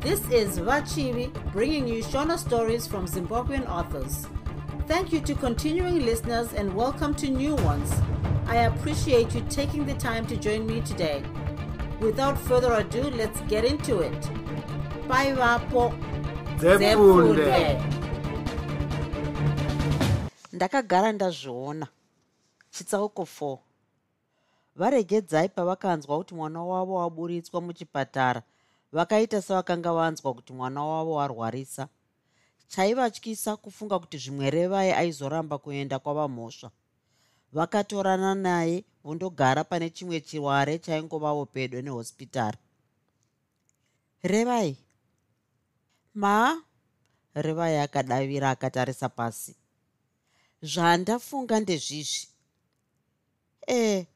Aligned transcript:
This 0.00 0.20
is 0.30 0.58
Vachivi 0.58 1.30
bringing 1.52 1.86
you 1.86 2.02
Shona 2.02 2.38
stories 2.38 2.86
from 2.86 3.06
Zimbabwean 3.06 3.68
authors. 3.68 4.26
Thank 4.88 5.12
you 5.12 5.20
to 5.20 5.34
continuing 5.34 6.06
listeners 6.06 6.54
and 6.54 6.74
welcome 6.74 7.14
to 7.16 7.28
new 7.28 7.54
ones. 7.56 7.92
I 8.46 8.64
appreciate 8.64 9.34
you 9.34 9.42
taking 9.50 9.84
the 9.84 9.92
time 9.94 10.26
to 10.28 10.38
join 10.38 10.66
me 10.66 10.80
today. 10.80 11.22
Without 12.00 12.38
further 12.38 12.72
ado, 12.72 13.10
let's 13.10 13.42
get 13.42 13.66
into 13.66 14.00
it. 14.00 14.30
Bye, 15.06 15.34
Vapo. 15.34 15.92
Ndakagara 20.52 21.12
ndazviona 21.12 21.86
chitsauko 22.70 23.22
4 23.22 23.58
varegedzai 24.76 25.48
pavakanzwa 25.48 26.18
kuti 26.18 26.34
mwana 26.34 26.62
wavo 26.62 26.94
waburitswa 26.94 27.60
muchipatara 27.60 28.42
vakaita 28.92 29.42
sevakanga 29.42 29.92
vanzwa 29.92 30.34
kuti 30.34 30.52
mwana 30.52 30.84
wavo 30.84 31.12
warwarisa 31.12 31.88
chaivatyisa 32.68 33.56
kufunga 33.56 33.98
kuti 33.98 34.18
zvimwe 34.18 34.50
revai 34.50 34.92
aizoramba 34.92 35.58
kuenda 35.58 35.98
kwavamhosva. 35.98 36.70
Vakatorana 37.52 38.34
naye 38.34 38.84
vondogara 39.04 39.64
pane 39.64 39.90
chimwe 39.90 40.20
chiware 40.20 40.78
chaingovavo 40.78 41.46
pedo 41.46 41.82
nehospitari 41.82 42.58
revai. 44.22 44.76
Ma? 46.14 46.62
Revai 47.34 47.78
akadavira 47.78 48.50
akatarisa 48.50 49.08
pasi. 49.08 49.56
Zvandafunga 50.62 51.60
ndezvizvi. 51.60 52.28
E 53.66 54.06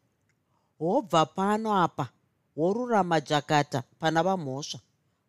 wobva 0.81 1.27
pano 1.27 1.75
apa 1.83 2.14
worurama 2.57 3.21
jakata 3.21 3.83
pana 3.99 4.23
vamhosva 4.23 4.81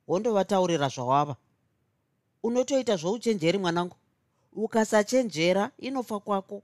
wondovataurira 0.08 0.88
zvawava. 0.90 1.36
Unotoita 2.44 2.95
zvouchenjeri 2.95 3.58
mwanangu? 3.58 3.95
Ukasachenjera 4.54 5.72
inofa 5.78 6.20
kwako. 6.20 6.62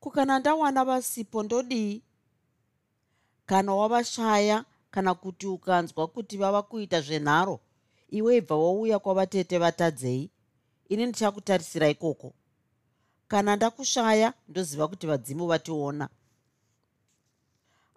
Kukana 0.00 0.38
ndawana 0.38 0.84
vasipo 0.84 1.42
ndodii? 1.42 2.02
Kana 3.46 3.74
wavashaya 3.74 4.64
kana 4.90 5.14
kuti 5.14 5.46
ukanzwa 5.46 6.06
kuti 6.06 6.36
vava 6.36 6.62
kuita 6.62 7.00
zvenharo 7.00 7.60
iwe 8.08 8.36
ibva 8.36 8.56
wauya 8.56 8.98
kwavatete 8.98 9.58
vatadzei? 9.58 10.30
Ini 10.88 11.06
ndichakutarisira 11.06 11.88
ikoko. 11.88 12.32
Kana 13.28 13.56
ndakushaya 13.56 14.34
ndoziva 14.48 14.88
kuti 14.88 15.06
vadzimu 15.06 15.46
vationa 15.46 16.08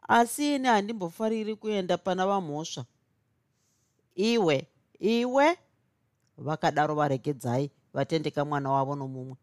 asi 0.10 0.56
ini 0.56 0.68
handimbofariri 0.68 1.56
kuenda 1.56 1.98
pana 1.98 2.28
vamhosva. 2.28 2.86
Iwe 4.16 4.68
iwe 5.00 5.58
vakadaro 6.38 6.96
varegedzai 6.96 7.72
vatendeka 7.94 8.46
mwana 8.46 8.72
wavo 8.72 8.96
nomumwe. 8.96 9.36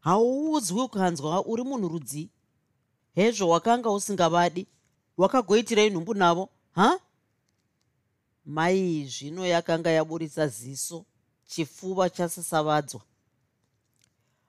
Hauudzwi 0.00 0.80
ukanzwa 0.80 1.46
uri 1.46 1.62
munhu 1.62 1.88
rudzii 1.88 2.30
hezvo 3.14 3.48
wakanga 3.48 3.90
usingavadi 3.90 4.66
wakagoitirei 5.16 5.90
nhumbu 5.90 6.14
navo 6.14 6.48
ha? 6.74 7.00
Mai 8.44 9.04
zvino 9.04 9.46
yakanga 9.46 9.90
yaburisa 9.90 10.48
ziso 10.48 11.04
chifuva 11.46 12.10
chasasavadzwa 12.10 13.00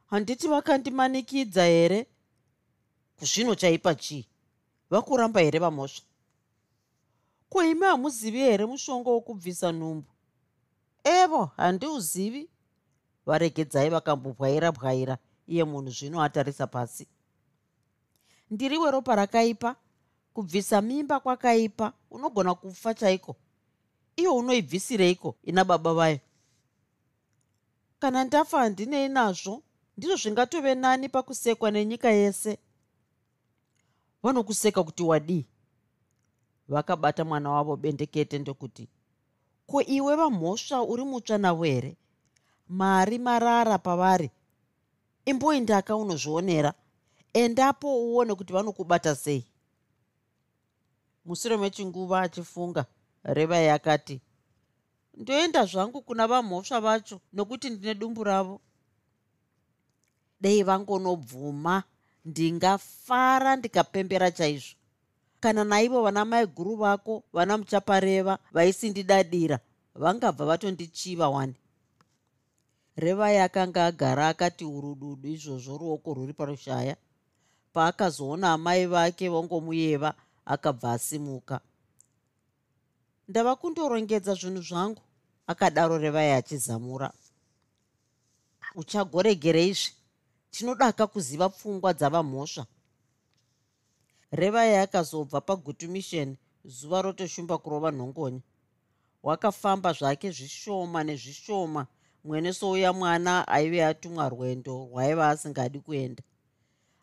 handiti 0.06 0.48
vakandimanikidza 0.48 1.66
here? 1.66 2.08
Kuzvino 3.20 3.56
chaipa 3.56 3.96
chii 3.96 4.28
vakuramba 4.96 5.40
here 5.40 5.60
vamhosva 5.60 6.06
ko 7.56 7.64
imi 7.64 7.86
hamuzivi 7.86 8.40
here 8.40 8.66
mushonga 8.66 9.10
wokubvisa 9.10 9.72
nhumbu? 9.72 10.12
Evo 11.04 11.46
handiuzivi. 11.46 12.50
Varegedzai 13.26 13.90
vakambobwaira 13.90 14.72
bwaira 14.72 15.18
iye 15.48 15.64
munhu 15.64 15.90
zvino 15.92 16.22
atarisa 16.22 16.68
pasi. 16.68 17.08
Ndiriwe 18.52 18.92
ropa 18.92 19.16
rakaipa. 19.16 19.76
Kubvisa 20.34 20.82
mimba 20.82 21.20
kwakaipa. 21.20 21.94
Unogona 22.12 22.56
kufa 22.56 22.94
chaiko? 22.94 23.36
Iyo 24.16 24.36
unoibvisireiko 24.36 25.36
ina 25.44 25.64
baba 25.64 25.94
vayo? 25.94 26.20
Kana 28.00 28.24
ndafa 28.24 28.60
handinei 28.60 29.10
nazvo 29.10 29.64
ndizvo 29.98 30.16
zvingatove 30.16 30.76
nani 30.76 31.10
pakusekwa 31.10 31.72
nenyika 31.72 32.10
yese 32.10 32.58
vanokuseka 34.26 34.84
kuti 34.84 35.04
wadii 35.04 35.46
vakabata 36.68 37.26
mwana 37.26 37.50
wavo 37.52 37.76
bendekete 37.76 38.40
ndokuti 38.40 38.90
ko 39.68 39.82
iwe 39.82 40.16
vamhosva 40.16 40.82
uri 40.84 41.04
mutsva 41.04 41.38
navo 41.38 41.64
here? 41.64 41.98
Mari 42.70 43.18
marara 43.20 43.78
pavari. 43.78 44.32
Imboindaka 45.26 45.96
unozvionera. 45.96 46.74
Endapo 47.34 47.88
uone 48.06 48.36
kuti 48.36 48.54
vanokubata 48.54 49.16
sei. 49.16 49.46
Mushure 51.26 51.58
mechinguva 51.58 52.22
achifunga 52.22 52.86
revai 53.24 53.70
akati 53.70 54.22
ndoenda 55.14 55.66
zvangu 55.66 56.02
kuna 56.02 56.28
vamhosva 56.28 56.80
vacho 56.82 57.22
nokuti 57.34 57.70
ndine 57.70 57.94
dumbu 57.96 58.24
ravo. 58.24 58.62
Dei 60.42 60.64
vangonobvuma 60.64 61.84
ndingafara 62.26 63.56
ndikapembera 63.56 64.32
chaizvo. 64.32 64.76
Kana 65.40 65.64
naivo 65.64 66.02
vana 66.02 66.26
mai 66.26 66.46
guru 66.46 66.76
vako 66.76 67.24
vana 67.34 67.58
muchapareva 67.58 68.40
vaisindidadira 68.52 69.60
vangabva 69.96 70.46
vatondichiva 70.46 71.30
wani? 71.30 71.56
Revai 72.98 73.38
akanga 73.38 73.86
agara 73.86 74.28
akati 74.28 74.66
urududu 74.66 75.28
izvozvo 75.30 75.78
ruoko 75.78 76.14
rwuri 76.14 76.34
parushaya. 76.34 76.96
Paakazoona 77.74 78.54
amai 78.54 78.86
vake 78.86 79.30
vongomuyeva 79.30 80.14
akabva 80.46 80.92
asimuka. 80.94 81.60
Ndava 83.28 83.56
kundorongedza 83.56 84.34
zvinhu 84.34 84.62
zvangu 84.62 85.02
akadaro 85.48 85.98
revai 85.98 86.32
achizamura 86.32 87.12
uchagoregereizve 88.76 89.94
tinodaka 90.56 91.08
kuziva 91.08 91.50
pfungwa 91.50 91.94
dzavamhosva 91.94 92.66
revai 94.32 94.76
akazobva 94.76 95.42
pagutu 95.42 95.88
mission 95.90 96.38
zuva 96.64 97.02
rotoshumba 97.02 97.58
kurova 97.58 97.92
nhongonya 97.92 98.42
wakafamba 99.24 99.94
zvake 99.94 100.32
zvishoma 100.32 101.04
nezvishoma 101.04 101.88
mwene 102.24 102.54
souya 102.54 102.94
mwana 102.94 103.48
aive 103.48 103.86
atumwa 103.86 104.30
rwendo 104.30 104.74
rwaiva 104.90 105.30
asingadi 105.30 105.80
kuenda. 105.80 106.24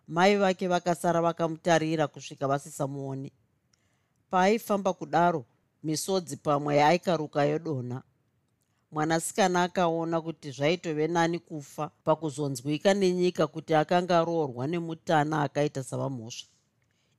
Mai 0.09 0.37
vake 0.37 0.69
vakasara 0.69 1.21
vakamutarira 1.23 2.09
kusvika 2.09 2.49
vasisamuoni. 2.49 3.33
Paaifamba 4.31 4.93
kudaro 4.93 5.45
misodzi 5.83 6.37
pamwe 6.37 6.85
aikaruka 6.85 7.45
yodonha 7.45 8.03
mwanasikana 8.93 9.63
akaona 9.63 10.21
kuti 10.21 10.51
zvaitove 10.51 11.09
nani 11.09 11.39
kufa 11.39 11.91
pakuzonzwika 12.05 12.95
nenyika 12.95 13.47
kuti 13.47 13.75
akanga 13.75 14.19
aroorwa 14.19 14.67
nemutana 14.67 15.43
akaita 15.43 15.83
savamhosva. 15.83 16.49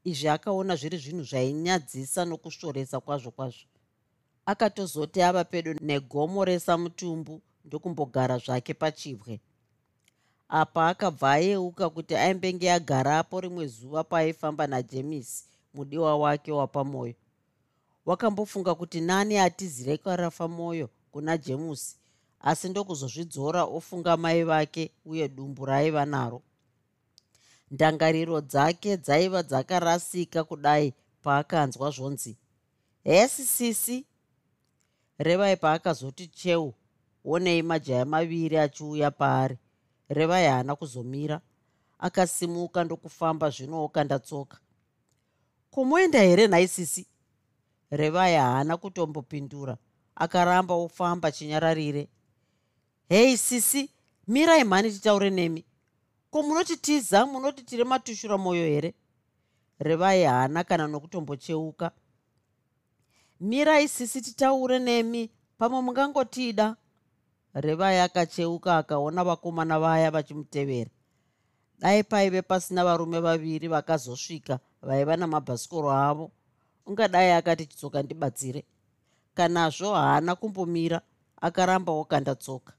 Izvi 0.04 0.28
akaona 0.28 0.76
zviri 0.76 0.98
zvinhu 0.98 1.24
zvainyadzisa 1.24 2.26
nokusvoresa 2.26 3.00
kwazvo 3.00 3.32
kwazvo. 3.32 3.66
Akatozoti 4.46 5.22
ava 5.22 5.44
pedo 5.44 5.74
negomo 5.74 6.46
resamutumbu 6.46 7.42
ndokumbogara 7.66 8.38
zvake 8.38 8.74
pachibwe. 8.74 9.40
Apa 10.50 10.88
akabva 10.88 11.32
ayeuka 11.32 11.90
kuti 11.90 12.16
aimbenge 12.16 12.72
agarapo 12.72 13.42
rimwe 13.42 13.68
zuva 13.68 14.04
paaifamba 14.04 14.68
najemisi 14.68 15.44
mudiwa 15.74 16.18
wake 16.18 16.52
wapamwoyo 16.52 17.14
wakambofunga 18.06 18.76
kuti 18.76 19.02
nani 19.02 19.38
atizire 19.38 19.98
kwarafa 19.98 20.48
mwoyo 20.48 20.90
kuna 21.14 21.38
jemusi 21.38 21.96
asi 22.40 22.70
ndokuzozvidzora 22.70 23.64
ofunga 23.64 24.18
mai 24.18 24.44
vake 24.44 24.92
uye 25.06 25.28
dumbu 25.36 25.66
raaiva 25.66 26.06
naro. 26.06 26.42
Ndangariro 27.72 28.42
dzake 28.42 28.98
dzaiva 28.98 29.44
dzakarasika 29.44 30.44
kudai 30.44 30.94
paakanzwa 31.24 31.90
zvonzi 31.96 32.38
hesi 33.04 33.46
sisi! 33.46 34.06
Revai 35.18 35.56
paakazoti 35.58 36.28
cheu 36.28 36.74
onei 37.26 37.62
majaya 37.62 38.06
maviri 38.06 38.58
achiuya 38.58 39.12
paari. 39.12 39.58
Revai 40.10 40.46
haana 40.48 40.76
kuzomira 40.76 41.42
akasimuka 42.00 42.84
ndokufamba 42.84 43.50
zvino 43.50 43.84
okandatsoka. 43.84 44.58
Kumoenda 45.72 46.20
here 46.22 46.48
nhai 46.48 46.68
sisi? 46.68 47.08
Revai 47.92 48.36
haana 48.36 48.78
kutombopindura 48.78 49.78
akaramba 50.16 50.74
ofamba 50.74 51.32
chinyararire. 51.32 52.08
Hei 53.10 53.38
sisi 53.38 53.90
mirai 54.28 54.64
mhani 54.64 54.92
titaure 54.92 55.30
nemi. 55.30 55.66
Ko 56.32 56.44
munotitiza? 56.44 57.26
Munoti 57.26 57.64
tiri 57.64 57.84
matushura 57.84 58.38
mwoyo 58.38 58.66
here? 58.66 58.94
Revai 59.80 60.24
haana 60.24 60.64
kana 60.64 60.88
nokutombocheuka. 60.88 61.92
Mirai 63.40 63.88
sisi 63.88 64.22
titaure 64.22 64.80
nemi 64.80 65.32
pamwe 65.58 65.82
mungangotida 65.82 66.76
revai 67.54 68.00
akacheuka 68.00 68.78
akaona 68.78 69.24
vakomana 69.24 69.80
vaya 69.80 70.12
vachimutevera. 70.12 70.90
Dai 71.80 72.04
paive 72.04 72.42
pasina 72.42 72.84
varume 72.84 73.20
vaviri 73.20 73.68
vakazosvika 73.68 74.60
vaiva 74.82 75.18
namabhasikoro 75.18 75.92
avo. 75.92 76.32
Ungadai 76.86 77.32
akati 77.32 77.66
chitsoka 77.66 78.04
ndibatsire 78.04 78.66
kanazvo 79.36 79.94
haana 79.94 80.36
kumbomira 80.36 81.02
akaramba 81.42 81.92
wokanda 81.92 82.36
tsoka. 82.36 82.74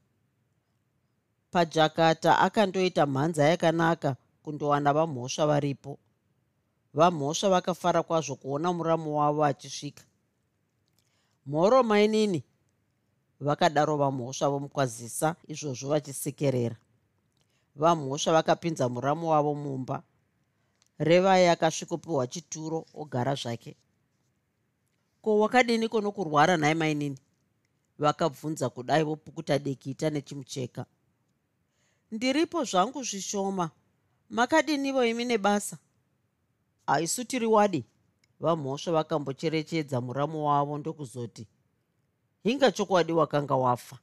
Pajakata 1.51 2.39
akandoita 2.39 3.05
mhanza 3.05 3.43
yakanaka 3.49 4.15
kundowana 4.43 4.93
vamhosva 4.93 5.45
varipo. 5.47 5.99
Vamhosva 6.93 7.49
vakafara 7.49 8.03
kwazvo 8.03 8.35
kuona 8.35 8.73
muramu 8.73 9.17
wavo 9.17 9.45
achisvika. 9.45 10.03
Mhoro 11.45 11.83
mainini 11.83 12.43
vakadaro 13.39 13.97
vamhosva 13.97 14.49
vomukwazisa 14.49 15.35
izvozvo 15.47 15.89
vachisekerera 15.89 16.75
vamhosva 17.75 18.31
vakapinza 18.33 18.89
muramu 18.89 19.29
wavo 19.29 19.53
mumba. 19.55 20.03
Revai 20.99 21.47
akasvikopiwa 21.47 22.27
chituro 22.27 22.85
ogara 22.93 23.35
zvake 23.35 23.75
ko 25.25 25.39
wakadiniko 25.39 26.01
nokurwara 26.01 26.57
nhai 26.57 26.75
mainini 26.75 27.17
vakabvunza 27.97 28.69
kudai 28.69 29.03
vopukuta 29.03 29.59
dekita 29.59 30.09
nechimucheka. 30.09 30.85
Ndiripo 32.11 32.63
zvangu 32.63 33.03
zvishoma. 33.03 33.71
Makadinivo 34.29 35.05
imi 35.05 35.25
nebasa? 35.25 35.77
Haisu 36.87 37.25
tiri 37.25 37.45
wadi? 37.45 37.85
Vamhosva 38.39 38.91
vakambocherechedza 38.91 40.01
muramu 40.01 40.47
wavo 40.47 40.77
ndokuzoti 40.77 41.47
hinga 42.43 42.71
chokwadi 42.71 43.13
wakanga 43.13 43.55
wafa. 43.55 43.99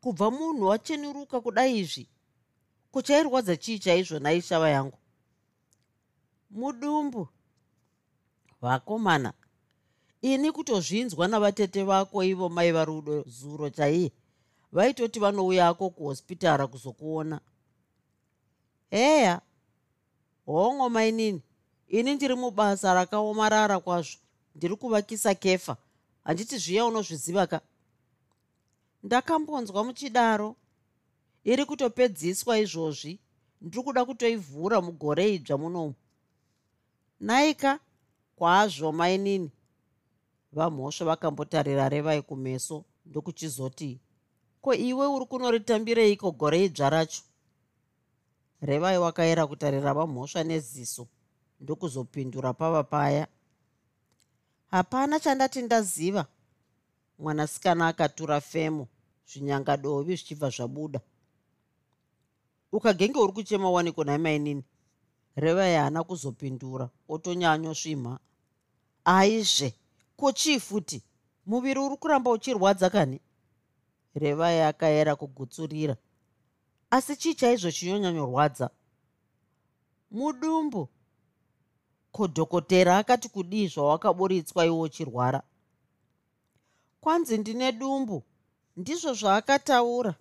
Kubva 0.00 0.30
munhu 0.30 0.66
wachenuruka 0.66 1.40
kudai 1.40 1.78
izvi 1.78 2.08
kuchairwadza 2.90 3.56
chii 3.56 3.78
chaizvo 3.78 4.18
naishava 4.18 4.70
yangu? 4.70 4.98
Mudumbu. 6.50 7.28
Vakomana 8.60 9.32
ini 10.22 10.52
kutozvinzwa 10.52 11.28
navatete 11.28 11.82
vako 11.82 12.24
ivo 12.24 12.48
maiva 12.48 12.84
rudo 12.84 13.24
zuro 13.26 13.70
chaiye 13.70 14.12
vaitoti 14.72 15.20
vanouyako 15.20 15.90
kuhospitara 15.90 16.66
kuzokuona. 16.66 17.40
Heya 18.90 19.40
hongo 20.46 20.88
mainini 20.88 21.42
ini 21.88 22.14
ndiri 22.14 22.34
mubasa 22.34 22.94
rakaomarara 22.94 23.80
kwazvo. 23.80 24.18
Ndiri 24.54 24.76
kuvakisa 24.76 25.34
kefa. 25.34 25.76
Handiti 26.24 26.58
zviya 26.58 26.86
unozviziva 26.86 27.46
ka? 27.46 27.60
Ndakambonzwa 29.02 29.84
muchidaro. 29.84 30.56
Iri 31.44 31.64
kutopedziswa 31.64 32.58
izvozvi. 32.58 33.18
Ndiri 33.60 33.82
kuda 33.82 34.04
kutoivhura 34.04 34.80
mugore 34.80 35.34
idzva 35.34 35.58
munomu. 35.58 35.94
Naika 37.20 37.80
kwazvo 38.36 38.92
mainini 38.92 39.50
vamhosva 40.52 41.04
vakambotarira 41.04 41.88
revai 41.88 42.22
kumeso 42.22 42.84
ndokuchizoti 43.06 44.00
ko 44.62 44.74
iwe 44.74 45.06
uri 45.06 45.26
kunoritambireiko 45.26 46.30
gore 46.32 46.64
idzva 46.64 46.90
racho? 46.90 47.22
Revai 48.60 48.98
wakayera 48.98 49.46
kutarira 49.46 49.94
vamhosva 49.94 50.44
neziso 50.44 51.08
ndokuzopindura 51.60 52.52
pava 52.52 52.82
paya. 52.84 53.26
Hapana 54.70 55.20
chandati 55.20 55.62
ndaziva 55.62 56.26
mwanasikana 57.18 57.88
akatura 57.88 58.40
femo 58.40 58.88
zvinyangadovi 59.26 60.16
zvichibva 60.16 60.50
zvabuda. 60.50 61.00
Ukagenge 62.72 63.18
uri 63.18 63.32
kuchema 63.32 63.70
waniko 63.70 64.04
nai 64.04 64.18
mainini 64.18 64.64
revai 65.36 65.74
haana 65.74 66.04
kuzopindura 66.04 66.88
otonyanyosvimha. 67.08 68.18
Aizve 69.04 69.74
ko 70.16 70.32
chii 70.32 70.60
futi? 70.60 71.02
Muviri 71.46 71.80
uri 71.80 71.96
kuramba 71.96 72.30
uchirwadza 72.30 72.90
kani? 72.90 73.20
Revai 74.14 74.60
akayera 74.60 75.16
kugutsurira. 75.16 75.96
Asi 76.90 77.16
chii 77.16 77.34
chaizvo 77.34 77.70
chinonyanyorwadza 77.70 78.70
mudumbu. 80.10 80.88
Ko 82.12 82.26
dhokotera 82.26 82.98
akati 82.98 83.28
kudii 83.28 83.66
zvawakaburitswa 83.68 84.66
iwo 84.66 84.80
uchirwara? 84.80 85.42
Kwanzi 87.00 87.38
ndine 87.38 87.72
dumbu. 87.72 88.22
Ndizvo 88.76 89.14
zvaakataura. 89.14 90.14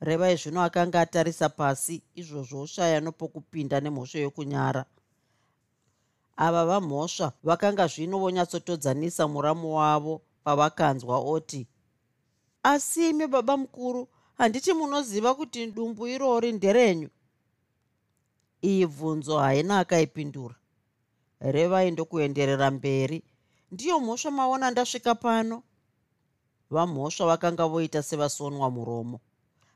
Revai 0.00 0.36
zvino 0.36 0.62
akanga 0.62 1.00
atarisa 1.00 1.48
pasi 1.48 2.02
izvozvo 2.14 2.60
oshaya 2.60 3.00
nopokupinda 3.00 3.80
nemhosvo 3.80 4.18
yokunyara 4.18 4.84
ava 6.36 6.64
vamhosva 6.64 7.32
vakanga 7.42 7.86
zvino 7.86 8.18
vonyatsotodzanisa 8.18 9.28
muramu 9.28 9.76
wavo 9.76 10.22
pavakanzwa 10.44 11.18
oti 11.18 11.68
asi 12.64 13.10
imi 13.10 13.26
baba 13.26 13.56
mukuru 13.56 14.08
handiti 14.38 14.72
munoziva 14.72 15.34
kuti 15.34 15.66
dumbu 15.66 16.06
irori 16.08 16.52
nderenyu? 16.52 17.10
Iyi 18.62 18.86
bvunzo 18.86 19.38
haina 19.38 19.78
akaipindura. 19.78 20.56
Revai 21.40 21.90
ndokuenderera 21.90 22.70
mberi. 22.70 23.22
Ndiyo 23.70 24.00
mhosva 24.00 24.30
maona 24.30 24.70
ndasvika 24.70 25.14
pano. 25.14 25.62
Vamhosva 26.70 27.26
vakanga 27.26 27.66
voita 27.66 28.02
sevasonwa 28.02 28.70
muromo. 28.70 29.20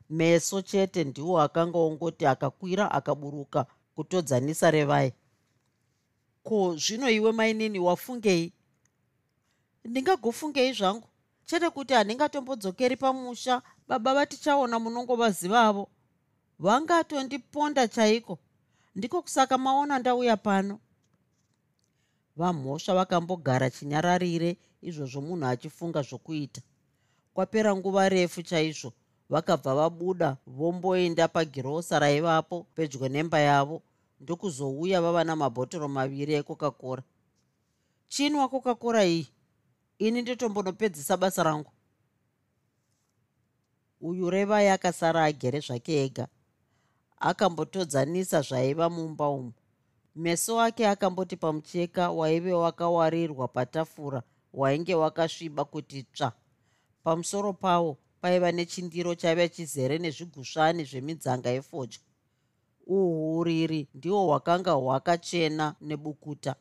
Meso 0.09 0.61
chete 0.61 1.03
ndiwo 1.03 1.41
akanga 1.41 1.77
ongoti 1.77 2.25
akakwira 2.25 2.91
akaburuka 2.91 3.65
kutodzanisa 3.95 4.71
revai 4.71 5.13
ko 6.49 6.75
zvino 6.75 7.09
iwe 7.09 7.31
mainini 7.31 7.79
wafungei? 7.79 8.53
Ndingagofungei 9.85 10.73
zvangu. 10.73 11.07
Chete 11.45 11.69
kuti 11.69 11.93
handingatombodzokeri 11.93 12.95
pamusha 12.95 13.61
baba 13.87 14.13
vatichaona 14.13 14.79
munongovazivavo 14.79 15.89
vangatondiponda 16.59 17.87
chaiko? 17.87 18.39
Ndiko 18.95 19.21
kusaka 19.21 19.57
maona 19.57 19.99
ndauya 19.99 20.37
pano. 20.37 20.79
Vamhosva 22.37 22.93
vakambogara 22.93 23.69
chinyararire 23.69 24.57
izvozvo 24.81 25.21
munhu 25.21 25.45
achifunga 25.45 26.01
zvokuita. 26.01 26.61
Kwapera 27.33 27.75
nguva 27.75 28.09
refu 28.09 28.41
chaizvo 28.43 28.93
vakabva 29.29 29.75
vabuda 29.75 30.37
vomboenda 30.47 31.27
pagirosa 31.27 31.99
raivapo 31.99 32.65
pedyo 32.75 33.07
nemba 33.09 33.39
yavo 33.39 33.81
ndokuzouya 34.19 35.01
vava 35.01 35.23
namabhotoro 35.23 35.87
maviri 35.87 36.33
ekoka-kora 36.33 37.03
chinwa 38.09 38.49
koka-kora 38.49 39.05
iyi? 39.05 39.27
Ini 39.99 40.21
nditombonopedzisa 40.21 41.17
basa 41.17 41.43
rangu. 41.43 41.71
Uyu 44.01 44.29
revai 44.29 44.69
akasara 44.69 45.23
agere 45.23 45.59
zvake 45.59 46.03
ega. 46.05 46.27
Akambotodzanisa 47.19 48.41
zvaiva 48.41 48.89
mumba 48.89 49.29
umu. 49.29 49.53
Meso 50.15 50.61
ake 50.61 50.87
akamboti 50.87 51.35
pamucheka 51.37 52.11
waive 52.11 52.53
wakawarirwa 52.53 53.47
patafura 53.47 54.23
wainge 54.53 54.95
wakasviba 54.95 55.65
kuti 55.65 56.03
tsva. 56.03 56.31
Pamusoro 57.03 57.53
pawo 57.53 57.97
paiva 58.21 58.51
nechindiro 58.51 59.15
chaiva 59.15 59.47
chizere 59.47 59.97
nezvigushani 59.97 60.83
zvemidzanga 60.83 61.49
yefodya 61.49 61.99
uhuriri 62.97 63.87
ndihwo 63.93 64.21
hwakanga 64.27 64.71
hwakachena 64.73 65.75
nebukuta. 65.81 66.55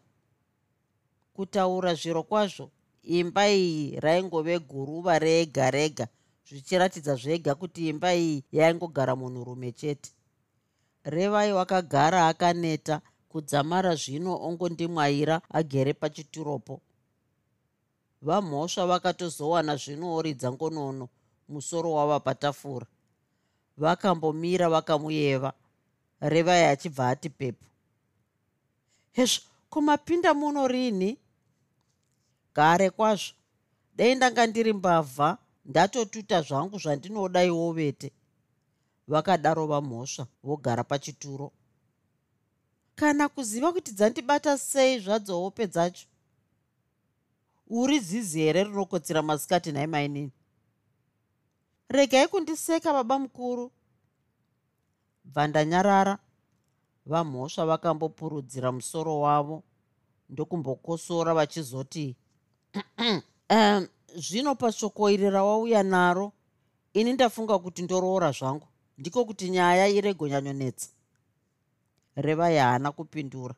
Kutaura 1.34 1.94
zviro 1.94 2.22
kwazvo 2.22 2.70
imba 3.02 3.48
iyi 3.48 4.00
raingove 4.00 4.58
guruva 4.58 5.18
rega 5.18 5.70
rega 5.70 6.06
zvichiratidza 6.46 7.14
zvega 7.16 7.54
kuti 7.54 7.88
imba 7.88 8.14
iyi 8.14 8.44
yaingogara 8.52 9.16
munhurume 9.16 9.72
chete. 9.72 10.10
Revai 11.04 11.52
wakagara 11.52 12.28
akaneta 12.28 13.00
kudzamara 13.28 13.94
zvino 13.94 14.32
ongondimwaira 14.46 15.40
agere 15.58 15.92
pachituropo. 16.00 16.80
Vamhosva 18.22 18.86
vakatozowana 18.86 19.76
zvinooridza 19.76 20.52
ngonono 20.52 21.08
musoro 21.48 21.92
wava 21.92 22.20
patafura. 22.20 22.86
Vakambomira 23.76 24.68
vakamuyeva 24.68 25.52
revai 26.20 26.64
achibva 26.64 27.08
ati 27.08 27.30
pepu 27.30 27.64
hezvo 29.12 29.42
komapinda 29.70 30.34
muno 30.34 30.66
rini? 30.68 31.18
Gare 32.54 32.90
kwazvo. 32.90 33.34
Dei 33.96 34.14
ndanga 34.14 34.46
ndiri 34.46 34.72
mbavha 34.72 35.38
ndatotuta 35.64 36.42
zvangu 36.42 36.78
zvandinoda 36.78 37.44
iwo 37.44 37.72
vete 37.72 38.12
vakadaro 39.08 39.66
vamhosva 39.66 40.26
vogara 40.42 40.84
pachituro. 40.84 41.52
Kana 42.94 43.28
kuziva 43.28 43.72
kuti 43.72 43.92
dzandibata 43.92 44.58
sei 44.58 45.00
zvadzo 45.00 45.40
hope 45.40 45.66
dzacho? 45.66 46.06
Uri 47.70 48.00
zizi 48.00 48.40
here 48.40 48.64
rinokotsera 48.64 49.22
masikati 49.22 49.72
nhai 49.72 49.86
mainini? 49.86 50.32
Regai 51.88 52.28
kundiseka 52.28 52.92
baba 52.92 53.18
mukuru 53.18 53.70
bvandanyarara 55.32 56.14
vamhosva 57.06 57.64
vakambopurudzira 57.70 58.72
musoro 58.72 59.20
wavo 59.20 59.62
ndokumbokosora 60.30 61.34
vachizoti 61.34 62.16
um, 62.98 63.20
zvino 64.24 64.54
pashoko 64.54 65.10
iri 65.10 65.30
rawauya 65.30 65.82
naro 65.82 66.32
ini 66.92 67.12
ndafunga 67.12 67.58
kuti 67.58 67.82
ndoroora 67.82 68.30
zvangu 68.32 68.66
ndiko 68.98 69.24
kuti 69.24 69.50
nyaya 69.50 69.88
iregonyanyonetsa 69.88 70.88
revai 72.16 72.56
haana 72.56 72.92
kupindura 72.92 73.54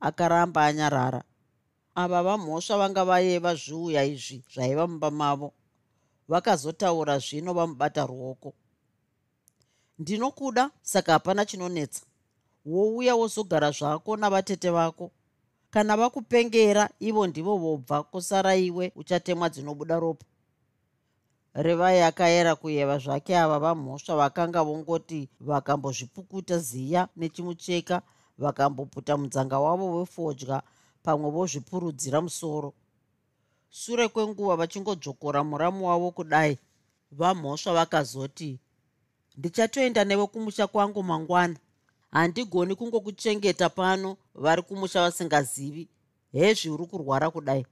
akaramba 0.00 0.66
anyarara. 0.66 1.22
Ava 1.94 2.22
vamhosva 2.22 2.78
vanga 2.78 3.04
vayeva 3.04 3.54
zviuya 3.54 4.04
izvi 4.04 4.44
zvaiva 4.52 4.86
mumba 4.86 5.10
mavo 5.10 5.52
vakazotaura 6.28 7.18
zvino 7.18 7.52
vamubata 7.54 8.06
ruoko 8.06 8.54
ndinokuda 10.02 10.70
saka 10.82 11.12
hapana 11.12 11.46
chinonetsa. 11.46 12.02
Wouya 12.66 13.14
wozogara 13.16 13.70
zvako 13.70 14.16
navatete 14.16 14.70
vako. 14.70 15.10
Kana 15.70 15.96
vakupengera 15.96 16.90
ivo 17.00 17.26
ndivo 17.26 17.56
vobva 17.56 18.02
kusara 18.02 18.56
iwe 18.56 18.92
uchatemwa 18.96 19.48
dzinobuda 19.48 20.00
ropa. 20.00 20.26
Revai 21.54 22.00
akayera 22.02 22.56
kuyeva 22.56 22.98
zvake 22.98 23.38
ava 23.38 23.58
vamhosva 23.58 24.16
vakanga 24.16 24.62
vongoti 24.62 25.28
vakambozvipukuta 25.40 26.58
ziya 26.58 27.08
nechimucheka 27.16 28.02
vakamboputa 28.38 29.16
mudzanga 29.16 29.58
wavo 29.58 29.98
wefodya 29.98 30.62
pamwe 31.02 31.30
vozvipurudzira 31.30 32.20
musoro. 32.20 32.72
Sure 33.70 34.08
kwenguva 34.08 34.56
vachingodzvokora 34.56 35.44
muramu 35.44 35.86
wavo 35.88 36.10
kudai 36.10 36.58
vamhosva 37.12 37.72
vakazoti 37.72 38.58
ndichatoenda 39.36 40.04
newe 40.04 40.26
kumusha 40.26 40.66
kwangu 40.66 41.02
mangwana. 41.02 41.56
Handigoni 42.10 42.74
kungokuchengeta 42.74 43.68
pano 43.68 44.16
vari 44.34 44.62
kumusha 44.62 45.00
vasingazivi. 45.02 45.88
Hezvi 46.32 46.68
uri 46.70 46.86
kurwara 46.86 47.30
kudai. 47.30 47.66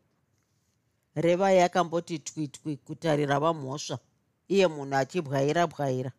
Revai 1.15 1.61
akamboti 1.61 2.19
twitwi 2.19 2.77
kutarira 2.77 3.41
vamhosva. 3.41 3.99
Iye 4.49 4.67
munhu 4.67 4.97
achibwaira 4.97 5.67
bwaira. 5.67 6.13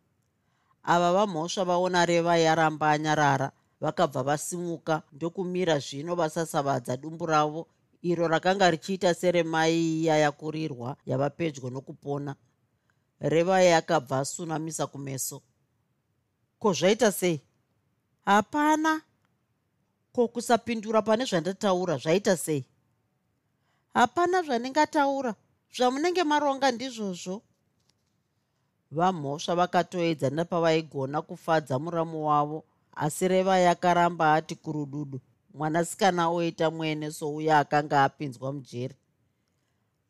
Ava 0.84 1.14
vamhosva 1.14 1.66
vaona 1.66 2.06
revai 2.06 2.48
aramba 2.48 2.92
anyarara 2.92 3.52
vakabva 3.82 4.24
vasimuka 4.24 5.02
ndokumira 5.12 5.80
zvino 5.80 6.16
vasasavadza 6.16 6.98
dumbu 6.98 7.26
ravo 7.26 7.68
iro 8.02 8.28
rakanga 8.28 8.72
richiita 8.72 9.14
seremai 9.14 10.02
iya 10.02 10.18
yakurirwa 10.18 10.98
yava 11.06 11.30
pedyo 11.30 11.70
nokupona 11.70 12.36
revai 13.22 13.74
akabva 13.74 14.20
asunamisa 14.20 14.88
kumeso. 14.88 15.42
Ko 16.60 16.74
zvaita 16.74 17.12
sei? 17.12 17.42
Hapana. 18.26 19.02
Ko 20.12 20.28
kusapindura 20.28 21.02
pane 21.02 21.26
zvandataura 21.26 21.98
zvaita 21.98 22.38
sei? 22.38 22.66
Hapana 23.94 24.44
zvandingataura 24.44 25.36
zvamunenge 25.76 26.24
maronga 26.24 26.72
ndizvozvo. 26.72 27.42
Vamhosva 28.92 29.56
vakatoedza 29.56 30.30
nepavaigona 30.30 31.22
kufadza 31.22 31.80
muramu 31.80 32.28
wavo 32.28 32.66
asi 32.96 33.28
reva 33.28 33.58
yakaramba 33.58 34.34
ati 34.34 34.56
kurududu 34.56 35.22
mwanasikana 35.54 36.30
oita 36.30 36.72
mwene 36.72 37.12
souya 37.12 37.60
akanga 37.60 38.04
apinzwa 38.04 38.54
mujeri 38.54 38.96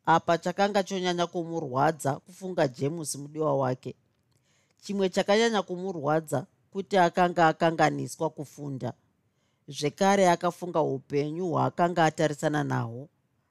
apa 0.06 0.38
chakanga 0.38 0.82
chonyanya 0.82 1.26
kumurwadza 1.26 2.14
kufunga 2.14 2.68
jemusi 2.68 3.18
mudiwa 3.18 3.56
wake. 3.56 3.94
Chimwe 4.82 5.08
chakanyanya 5.08 5.62
kumurwadza 5.62 6.46
kuti 6.72 6.98
akanga 6.98 7.48
akanganiswa 7.48 8.30
kufunda. 8.30 8.92
Zvekare 9.68 10.30
akafunga 10.30 10.80
upenyu 10.82 11.50
hwaakanga 11.50 12.04
atarisana 12.04 12.64
nahwo 12.64 13.08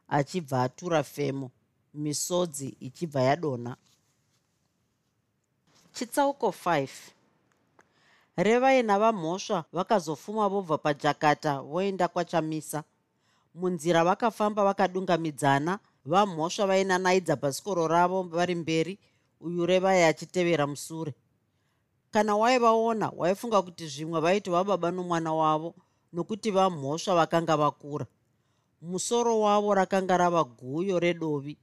achibva 0.07 0.63
atura 0.63 1.03
femo 1.03 1.51
misodzi 1.93 2.75
ichibva 2.79 3.21
yadonha 3.21 3.75
chitsauko 5.93 6.47
5 6.65 6.87
revai 8.37 8.83
navamhosva 8.83 9.65
vakazofuma 9.73 10.49
vobva 10.49 10.77
pajakata 10.77 11.61
voenda 11.61 12.07
kwachamisa. 12.07 12.83
Munzira 13.55 14.03
vakafamba 14.03 14.63
vakadungamidzana 14.63 15.79
vamhosva 16.05 16.65
vainanaidza 16.65 17.35
bhasikoro 17.35 17.87
ravo 17.87 18.23
vari 18.23 18.55
mberi 18.55 18.99
uyu 19.39 19.65
revai 19.65 20.03
achitevera 20.03 20.67
musure. 20.67 21.13
Kana 22.11 22.35
waivaona 22.35 23.11
waifunga 23.17 23.61
kuti 23.61 23.87
zvimwe 23.87 24.19
vaiti 24.19 24.49
vababa 24.49 24.91
nomwana 24.91 25.33
wavo 25.33 25.75
nokuti 26.13 26.51
vamhosva 26.51 27.15
vakanga 27.15 27.57
vakura. 27.57 28.05
Musoro 28.81 29.39
wavo 29.39 29.73
rakanga 29.73 30.17
rava 30.17 30.43
guyo 30.43 30.99
redovi. 30.99 31.57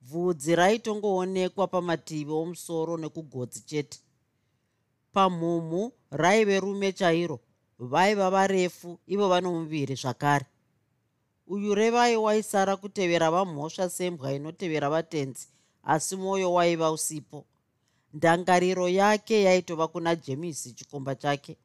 Bvudzi 0.00 0.54
raitongoonekwa 0.54 1.66
pamativi 1.68 2.32
omusoro 2.32 2.96
nekugotsi 2.96 3.60
chete. 3.66 3.98
Pamhumhu 5.12 5.92
raive 6.10 6.60
rume 6.60 6.92
chairo 6.92 7.40
vaiva 7.78 8.30
varefu 8.30 8.98
ivo 9.06 9.28
vano 9.28 9.52
muviri 9.52 9.94
zvakare 9.94 10.46
uyu 11.46 11.74
revai 11.74 12.16
waisara 12.16 12.76
kutevera 12.76 13.30
vamhosva 13.30 13.88
sembwa 13.90 14.32
inotevera 14.32 14.90
vatenzi 14.90 15.48
asi 15.82 16.16
mwoyo 16.16 16.52
waiva 16.52 16.90
usipo. 16.90 17.44
Ndangariro 18.14 18.88
yake 18.88 19.42
yaitova 19.42 19.88
kuna 19.88 20.16
jemisi 20.16 20.72
chikomba 20.72 21.14
chake. 21.14 21.56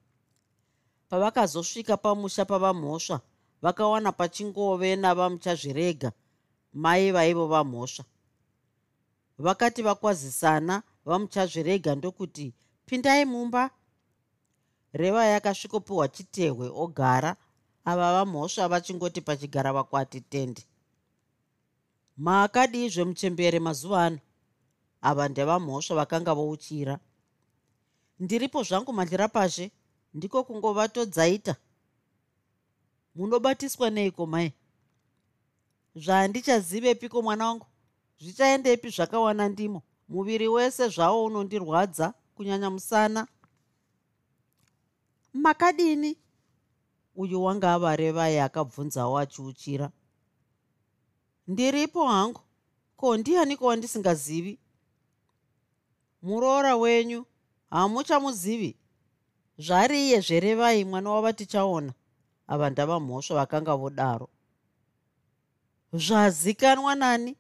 Pavakazosvika 1.10 1.98
pamusha 1.98 2.46
pavamhosva 2.46 3.22
vakawana 3.62 4.12
pachingove 4.12 4.96
navamuchazvirega 4.96 6.12
mai 6.74 7.12
vaivo 7.12 7.48
vamhosva. 7.48 8.04
Vakati 9.38 9.82
vakwazisana 9.82 10.84
vamuchazvirega 11.06 11.96
ndokuti 11.96 12.54
pindai 12.86 13.26
mumba. 13.26 13.70
Reva 14.94 15.26
yakasvikopiwa 15.26 16.08
chitehwe 16.08 16.68
ogara 16.74 17.36
ava 17.86 18.14
vamhosva 18.14 18.68
vachingoti 18.68 19.22
pachigara 19.22 19.74
vakwati 19.74 20.22
tende. 20.22 20.64
Maakadii 22.18 22.90
zvemuchembere 22.90 23.60
mazuva 23.60 24.06
ano. 24.06 24.20
Ava 25.02 25.28
ndevamhosva 25.30 25.96
vakanga 25.96 26.34
vouchira. 26.34 27.00
Ndiripo 28.20 28.64
zvangu 28.64 28.94
mandira 28.94 29.28
pashe 29.28 29.72
ndiko 30.14 30.44
kungovatodzaita 30.44 31.56
munobatiswa 33.16 33.90
neiko 33.90 34.26
mai? 34.26 34.54
Zvandichazivepiko 35.96 37.22
mwana 37.22 37.48
wangu? 37.48 37.66
Zvichaendepi 38.20 38.90
zvakawana 38.90 39.50
ndimo? 39.50 39.82
Muviri 40.10 40.48
wese 40.48 40.88
zvawo 40.90 41.26
unondirwadza 41.26 42.14
kunyanya 42.36 42.70
musana. 42.70 43.28
Makadini 45.34 46.18
uyu 47.22 47.44
wanga 47.44 47.68
avarevai 47.74 48.40
akabvunzawo 48.40 49.18
achiuchira. 49.24 49.92
Ndiripo 51.48 52.08
hangu? 52.08 52.42
Ko 52.96 53.18
ndianiko 53.18 53.66
wandisingazivi? 53.66 54.60
Muroora 56.22 56.76
wenyu 56.76 57.26
hamuchamuzivi. 57.70 58.78
Zvari 59.58 60.08
iye 60.08 60.20
zverevai 60.22 60.86
mwana 60.86 61.10
wava 61.10 61.34
tichaona? 61.34 61.94
Ava 62.48 62.70
ndava 62.70 63.00
mhosva 63.00 63.36
vakanga 63.36 63.76
vodaro. 63.76 64.30
Zvazikanwa 65.94 66.96
nani? 66.96 67.38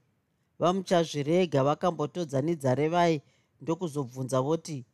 Vamuchazvirega 0.59 1.63
vakambotodzanidza 1.63 2.75
revai 2.75 3.21
ndokuzobvunza 3.61 4.41
voti 4.41 4.85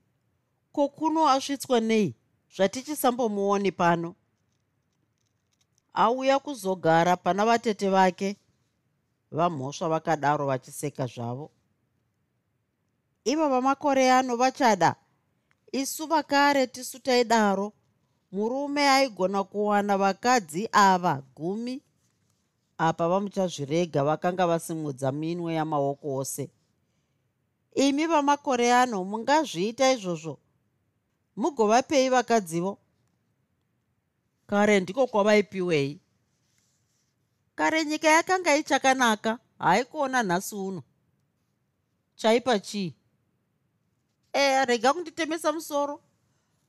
ko 0.71 0.89
kuno 0.89 1.27
asvitswa 1.29 1.79
nei? 1.79 2.15
Zvatichisambomuoni 2.55 3.71
pano 3.71 4.15
auya 5.97 6.39
kuzogara 6.39 7.17
pana 7.17 7.45
vatete 7.45 7.89
vake 7.89 8.37
vamhosva 9.31 9.89
vakadaro 9.89 10.45
vachiseka 10.45 11.07
zvavo. 11.07 11.51
Ivo 13.25 13.49
vamakore 13.49 14.11
ano 14.11 14.37
vachada 14.37 14.95
isu 15.71 16.07
vakare 16.07 16.67
tisu 16.67 16.99
taidaro 16.99 17.73
murume 18.31 18.89
aigona 18.89 19.43
kuwana 19.43 19.97
vakadzi 19.97 20.69
ava 20.71 21.23
gumi. 21.35 21.81
Apa 22.77 23.07
vamuchazvirega 23.07 24.03
vakanga 24.03 24.47
vasimudza 24.47 25.11
minwe 25.11 25.53
yamaoko 25.53 26.15
ose. 26.15 26.49
Imi 27.75 28.07
vamakore 28.07 28.73
ano 28.73 29.03
mungazviita 29.03 29.91
izvozvo 29.91 30.37
mugovapei 31.35 32.09
vakadzivo 32.09 32.77
kare 34.47 34.79
ndiko 34.79 35.07
kwavaipiwei. 35.07 35.99
Kare 37.55 37.85
nyika 37.85 38.07
yakanga 38.07 38.55
ichakanaka 38.55 39.39
haikuona 39.59 40.23
nhasi 40.23 40.55
uno. 40.55 40.83
Chaipa 42.15 42.59
chii? 42.59 42.95
E 44.33 44.65
rega 44.65 44.93
kunditemesa 44.93 45.53
musoro. 45.53 46.01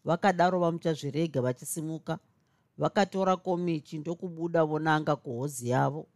Vakadaro 0.05 0.59
vamuchazvirega 0.61 1.41
vachisimuka. 1.43 2.19
Vakatora 2.79 3.37
komichi 3.37 3.99
ndokubuda 3.99 4.65
vonanga 4.65 5.17
kuhozi 5.17 5.69
yavo. 5.69 6.07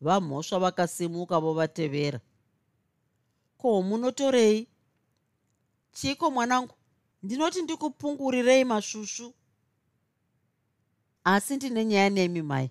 Vamhosva 0.00 0.58
vakasimuka 0.58 1.40
vovatevera. 1.40 2.20
Ko 3.58 3.82
munotorei? 3.82 4.68
Chiko 5.92 6.30
mwanangu? 6.30 6.74
Ndinoti 7.22 7.62
ndikupungurirei 7.62 8.64
mashushu 8.64 9.34
asi 11.24 11.56
ndine 11.56 11.84
nyaya 11.84 12.10
nemi 12.10 12.42
mai. 12.42 12.70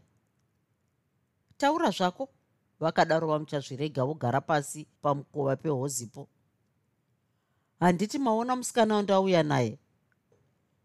Taura 1.57 1.91
zvako. 1.91 2.29
Vakadaro 2.79 3.27
vamuchazvirega 3.27 4.05
vogara 4.05 4.41
pasi 4.41 4.87
pamukova 5.01 5.55
pehozipo. 5.55 6.27
Handiti 7.79 8.19
maona 8.19 8.55
musikana 8.55 8.95
wandauya 8.95 9.43
naye. 9.43 9.79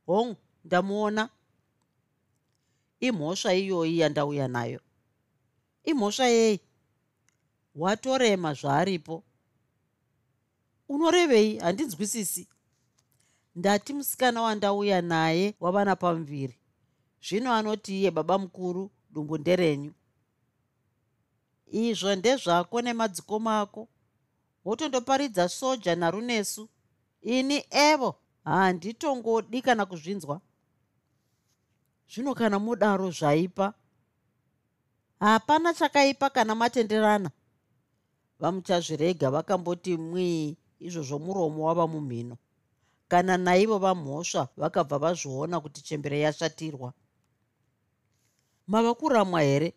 Hongu 0.06 0.36
ndamuona. 0.64 1.28
Imhosva 3.00 3.54
iyoyi 3.54 3.98
yandauya 3.98 4.48
nayo. 4.48 4.80
Imhosva 5.84 6.26
yei 6.26 6.60
watorema 7.74 8.54
zvaaripo. 8.54 9.24
Unorevei? 10.88 11.58
Handinzwisisi. 11.58 12.48
Ndati 13.54 13.92
musikana 13.92 14.42
wandauya 14.42 15.02
naye 15.02 15.54
wavana 15.60 15.96
pamuviri 15.96 16.60
zvino 17.22 17.52
anoti 17.52 18.00
iye 18.00 18.10
baba 18.10 18.38
mukuru 18.38 18.90
dumbu 19.10 19.38
nderenyu. 19.38 19.92
Izvo 21.66 22.14
ndezvako 22.14 22.82
nemadzikoma 22.82 23.60
ako 23.60 23.88
wotondoparidza 24.64 25.48
soja 25.48 25.96
narunesu. 25.96 26.68
Ini 27.22 27.64
evo 27.70 28.14
handitongodi 28.44 29.62
kana 29.62 29.86
kuzvinzwa. 29.86 30.40
Zvino 32.10 32.34
kana 32.34 32.58
mudaro 32.58 33.10
zvaipa 33.10 33.74
hapana 35.20 35.74
chakaipa 35.74 36.30
kana 36.30 36.54
matenderana. 36.54 37.30
Vamuchazvirega 38.38 39.30
vakamboti 39.30 39.96
mwii 39.96 40.56
izvozvo 40.78 41.18
muromo 41.18 41.64
wava 41.66 41.86
mumhino. 41.86 42.36
Kana 43.08 43.36
naivo 43.36 43.78
vamhosva 43.78 44.48
vakabva 44.56 44.98
vazviona 44.98 45.60
kuti 45.60 45.82
chembere 45.82 46.20
yashatirwa 46.20 46.92
mava 48.66 48.94
kuramwa 48.94 49.40
here? 49.42 49.74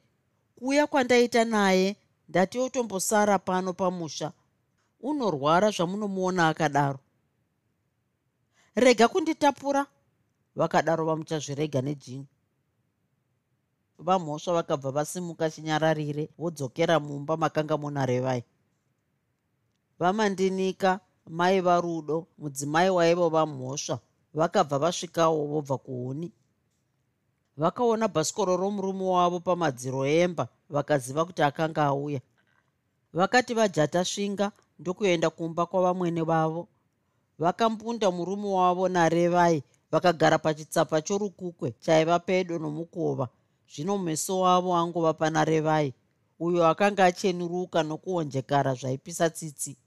Kuuya 0.55 0.87
kwandaita 0.87 1.45
naye 1.45 1.95
ndati 2.29 2.59
otombosara 2.59 3.39
pano 3.39 3.73
pamusha. 3.73 4.31
Unorwara 5.01 5.71
zvamunomuona 5.71 6.47
akadaro. 6.47 6.99
Rega 8.75 9.07
kunditapura. 9.07 9.85
Vakadaro 10.55 11.05
vamuchazvirega 11.05 11.81
nejini. 11.81 12.27
Vamhosva 13.99 14.53
vakabva 14.53 14.91
vasimuka 14.91 15.49
chinyararire 15.51 16.29
vodzokera 16.37 16.99
mumba 16.99 17.37
makanga 17.37 17.77
muna 17.77 18.05
revai 18.05 18.43
vamandinika 19.99 20.99
mai 21.27 21.61
varudo 21.61 22.27
mudzimai 22.37 22.89
waivo 22.89 23.29
vamhosva 23.29 23.99
vakabva 24.33 24.79
vasvikawo 24.79 25.47
vobva 25.51 25.77
kuuni 25.77 26.31
vakaona 27.59 28.07
bhasikoro 28.07 28.57
romurume 28.57 29.03
wavo 29.15 29.39
pamadziro 29.39 30.05
emba 30.05 30.47
vakaziva 30.69 31.25
kuti 31.25 31.41
akanga 31.43 31.83
auya. 31.91 32.21
Vakati 33.13 33.53
vajata 33.53 34.05
svinga 34.05 34.51
ndokuenda 34.79 35.29
kumba 35.29 35.65
kwavamwene 35.65 36.21
vavo 36.21 36.67
vakambunda 37.39 38.11
murume 38.11 38.47
wavo 38.47 38.87
narevai 38.89 39.63
vakagara 39.91 40.37
pachitsapa 40.39 41.01
chorukukwe 41.01 41.73
chaiva 41.83 42.19
pedo 42.19 42.59
nomukova. 42.59 43.27
Zvino 43.71 43.97
meso 43.97 44.39
wavo 44.39 44.75
angova 44.75 45.13
pana 45.13 45.45
revai 45.45 45.93
uyo 46.39 46.67
akanga 46.67 47.05
achenuruka 47.05 47.83
nokuonjekara 47.83 48.73
zvaipisa 48.73 49.29
tsitsi. 49.29 49.77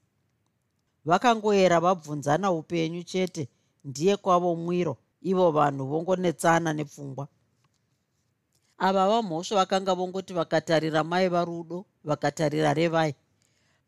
Vakangoera 1.04 1.80
vabvunzana 1.80 2.52
upenyu 2.52 3.02
chete 3.02 3.48
ndiye 3.84 4.16
kwavo 4.16 4.56
mwiro 4.56 4.96
ivo 5.22 5.50
vanhu 5.50 5.84
vongonetsana 5.86 6.72
nepfungwa 6.72 7.28
ava 8.86 9.02
vamhosva 9.10 9.56
vakanga 9.60 9.94
vongoti 9.94 10.32
vakatarira 10.34 11.04
mai 11.04 11.28
varudo 11.34 11.78
vakatarira 12.04 12.74
revai. 12.74 13.14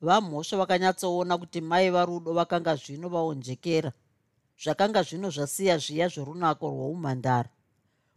Vamhosva 0.07 0.59
vakanyatsoona 0.63 1.35
kuti 1.39 1.61
mai 1.61 1.91
varudo 1.91 2.31
vakanga 2.39 2.77
zvino 2.77 3.09
vaonjekera. 3.15 3.91
Zvakanga 4.63 5.03
zvino 5.03 5.29
zvasiya 5.31 5.79
zviya 5.85 6.07
zverunako 6.09 6.65
rwoumhandara. 6.73 7.51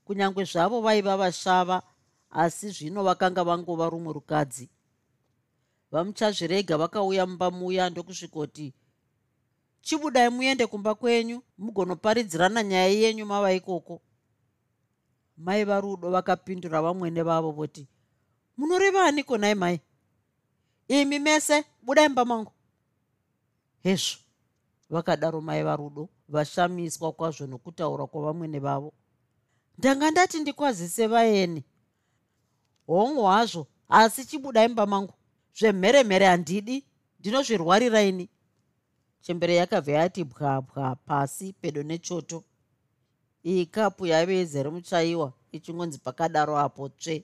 Kunyange 0.06 0.44
zvavo 0.52 0.82
vaiva 0.86 1.18
vashava 1.18 1.82
asi 2.30 2.70
zvino 2.70 3.04
vakanga 3.04 3.44
vangova 3.44 3.90
rumwe 3.90 4.14
rukadzi 4.14 4.70
vamuchazvirega 5.92 6.78
vakauya 6.78 7.26
mumba 7.26 7.52
muya 7.52 7.90
ndokusvikoti 7.90 8.74
chibudai 9.82 10.30
muende 10.30 10.68
kumba 10.68 10.96
kwenyu 10.96 11.44
mugonoparidzirana 11.58 12.64
nyaya 12.64 12.88
yenyu 12.88 13.26
mava 13.26 13.54
ikoko 13.54 14.02
mai 15.38 15.64
varudo 15.64 16.10
vakapindura 16.10 16.82
vamwene 16.82 17.24
vavo 17.24 17.52
voti 17.52 17.88
munoreva 18.58 19.06
aniko 19.06 19.38
nai 19.38 19.56
mai? 19.56 19.80
Imi 20.88 21.20
mese 21.20 21.66
budai 21.82 22.08
mumba 22.08 22.26
mangu. 22.26 22.52
Hezvo 23.84 24.20
vakadaro 24.90 25.42
mai 25.42 25.64
varudo 25.64 26.10
vashamiswa 26.30 27.12
kwazvo 27.12 27.48
nokutaura 27.48 28.08
kwavamwene 28.08 28.60
vavo 28.60 28.94
ndanga 29.78 30.12
ndati 30.12 30.40
ndikwazise 30.40 31.08
vaeni? 31.08 31.64
Hongu 32.88 33.24
hazvo 33.26 33.68
asi 33.90 34.26
chibudai 34.26 34.68
mumba 34.68 34.86
mangu. 34.86 35.14
Zvemheremhere 35.60 36.26
handidi 36.26 36.86
ndinozvirwarira 37.20 38.02
ini. 38.04 38.30
Chembere 39.22 39.56
yakabva 39.56 39.92
yati 39.92 40.24
bwabwa 40.24 40.96
pasi 40.96 41.54
pedo 41.54 41.84
nechoto 41.84 42.44
iyi 43.44 43.66
kapu 43.66 44.06
yaive 44.06 44.42
izere 44.42 44.70
muchaiwa 44.70 45.34
ichingonzi 45.52 45.98
pakadaro 46.00 46.58
apo 46.58 46.90
tsve. 46.90 47.24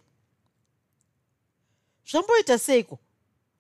Zvamboita 2.10 2.58
seiko? 2.60 3.00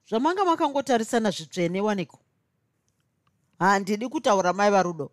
Zvamanga 0.10 0.46
makangotarisana 0.46 1.32
zvitsvene 1.32 1.82
waniko 1.82 2.20
handidi 3.60 4.08
kutaura 4.08 4.54
mai 4.54 4.72
varudo. 4.72 5.12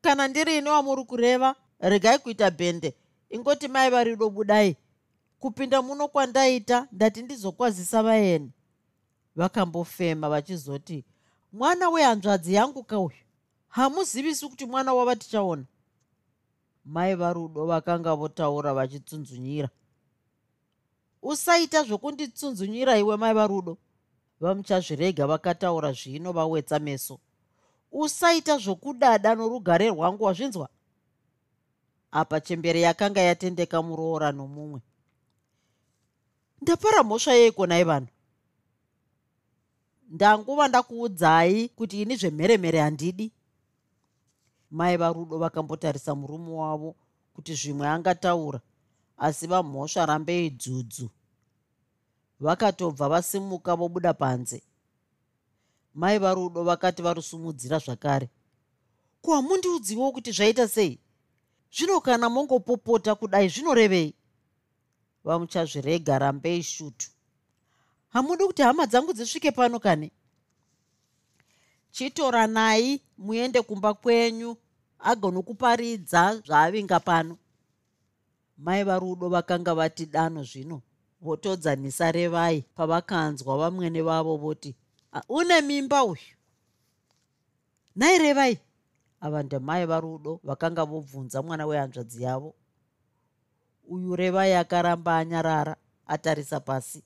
Kana 0.00 0.28
ndirini 0.28 0.68
wamuri 0.68 1.04
kureva 1.04 1.56
regai 1.80 2.18
kuita 2.18 2.50
bhende. 2.50 2.94
Ingoti 3.30 3.68
mai 3.68 3.90
varudo 3.90 4.30
budai. 4.30 4.76
Kupinda 5.38 5.82
muno 5.82 6.08
kwandaita 6.08 6.88
ndati 6.92 7.22
ndizokwazisa 7.22 8.02
vaeni. 8.02 8.52
Vakambofema 9.36 10.28
vachizoti 10.28 11.04
mwana 11.52 11.88
wehanzvadzi 11.88 12.54
yangu 12.54 12.84
kauyu 12.84 13.27
hamuzivisi 13.68 14.48
kuti 14.48 14.66
mwana 14.66 14.94
wava 14.94 15.16
tichaona. 15.16 15.64
Mai 16.84 17.14
varudo 17.14 17.66
vakanga 17.66 18.14
votaura 18.14 18.74
vachitsunzunyira. 18.74 19.68
Usaita 21.22 21.82
zvokunditsunzunyira 21.82 22.98
iwe 22.98 23.16
mai 23.16 23.34
varudo. 23.34 23.78
Vamuchazvirega 24.40 25.26
vakataura 25.26 25.92
zvino 25.92 26.32
vawetsa 26.32 26.78
meso. 26.78 27.18
Usaita 27.92 28.58
zvokudada 28.58 29.34
norugare 29.34 29.88
rwangu 29.88 30.24
wazvinzwa. 30.24 30.68
Apa 32.10 32.40
chembere 32.40 32.80
yakanga 32.80 33.20
yatendeka 33.20 33.82
muroora 33.82 34.32
nomumwe. 34.32 34.80
Ndapara 36.62 37.02
mhosva 37.02 37.32
yeiko 37.32 37.66
nai 37.66 37.84
vanhu 37.84 38.08
ndanguva 40.08 40.68
ndakuudzai 40.68 41.68
kuti 41.68 42.02
ini 42.02 42.16
zvemheremhere 42.16 42.80
handidi 42.80 43.32
mai 44.70 44.96
varudo 44.96 45.38
vakambotarisa 45.38 46.14
murume 46.14 46.52
wavo 46.52 46.96
kuti 47.34 47.54
zvimwe 47.54 47.88
angataura 47.88 48.60
asi 49.16 49.46
vamhosva 49.46 50.06
rambei 50.06 50.50
dzudzu 50.50 51.10
vakatobva 52.40 53.08
vasimuka 53.08 53.76
vobuda 53.76 54.14
panze. 54.14 54.62
Mai 55.94 56.18
varudo 56.18 56.64
vakati 56.64 57.02
varusumudzira 57.02 57.78
zvakare 57.78 58.30
ko 59.22 59.34
hamundiudziwo 59.34 60.12
kuti 60.12 60.32
zvaita 60.32 60.68
sei? 60.68 60.98
Zvino 61.72 62.00
kana 62.00 62.28
mongopopota 62.28 63.14
kudai 63.14 63.48
zvinorevei? 63.48 64.14
Vamuchazvirega 65.24 66.18
rambei 66.18 66.62
shutu 66.62 67.10
hamudi 68.08 68.44
kuti 68.44 68.62
hama 68.62 68.86
dzangu 68.86 69.12
dzisvike 69.12 69.50
pano 69.52 69.80
kani 71.88 72.10
chitoranai 72.10 73.00
muende 73.18 73.62
kumba 73.62 73.94
kwenyu 73.94 74.56
agonokuparidza 74.98 76.42
zvaavinga 76.46 77.00
pano. 77.00 77.38
Mai 78.58 78.84
varudo 78.84 79.28
vakanga 79.28 79.74
vati 79.74 80.06
dano 80.06 80.42
zvino 80.42 80.82
votodzanisa 81.20 82.12
revai 82.12 82.64
pavakanzwa 82.74 83.56
vamwene 83.56 84.02
vavo 84.02 84.36
voti 84.36 84.74
une 85.28 85.60
mimba 85.62 86.04
uyu? 86.04 86.36
Nhai 87.96 88.18
revai 88.18 88.58
ava 89.20 89.42
ndamai 89.42 89.86
varudo 89.86 90.40
vakanga 90.44 90.84
vobvunza 90.84 91.42
mwana 91.42 91.66
wehanzvadzi 91.66 92.22
yavo. 92.22 92.54
Uyu 93.88 94.16
revai 94.16 94.54
akaramba 94.54 95.18
anyarara 95.18 95.76
atarisa 96.06 96.60
pasi. 96.60 97.02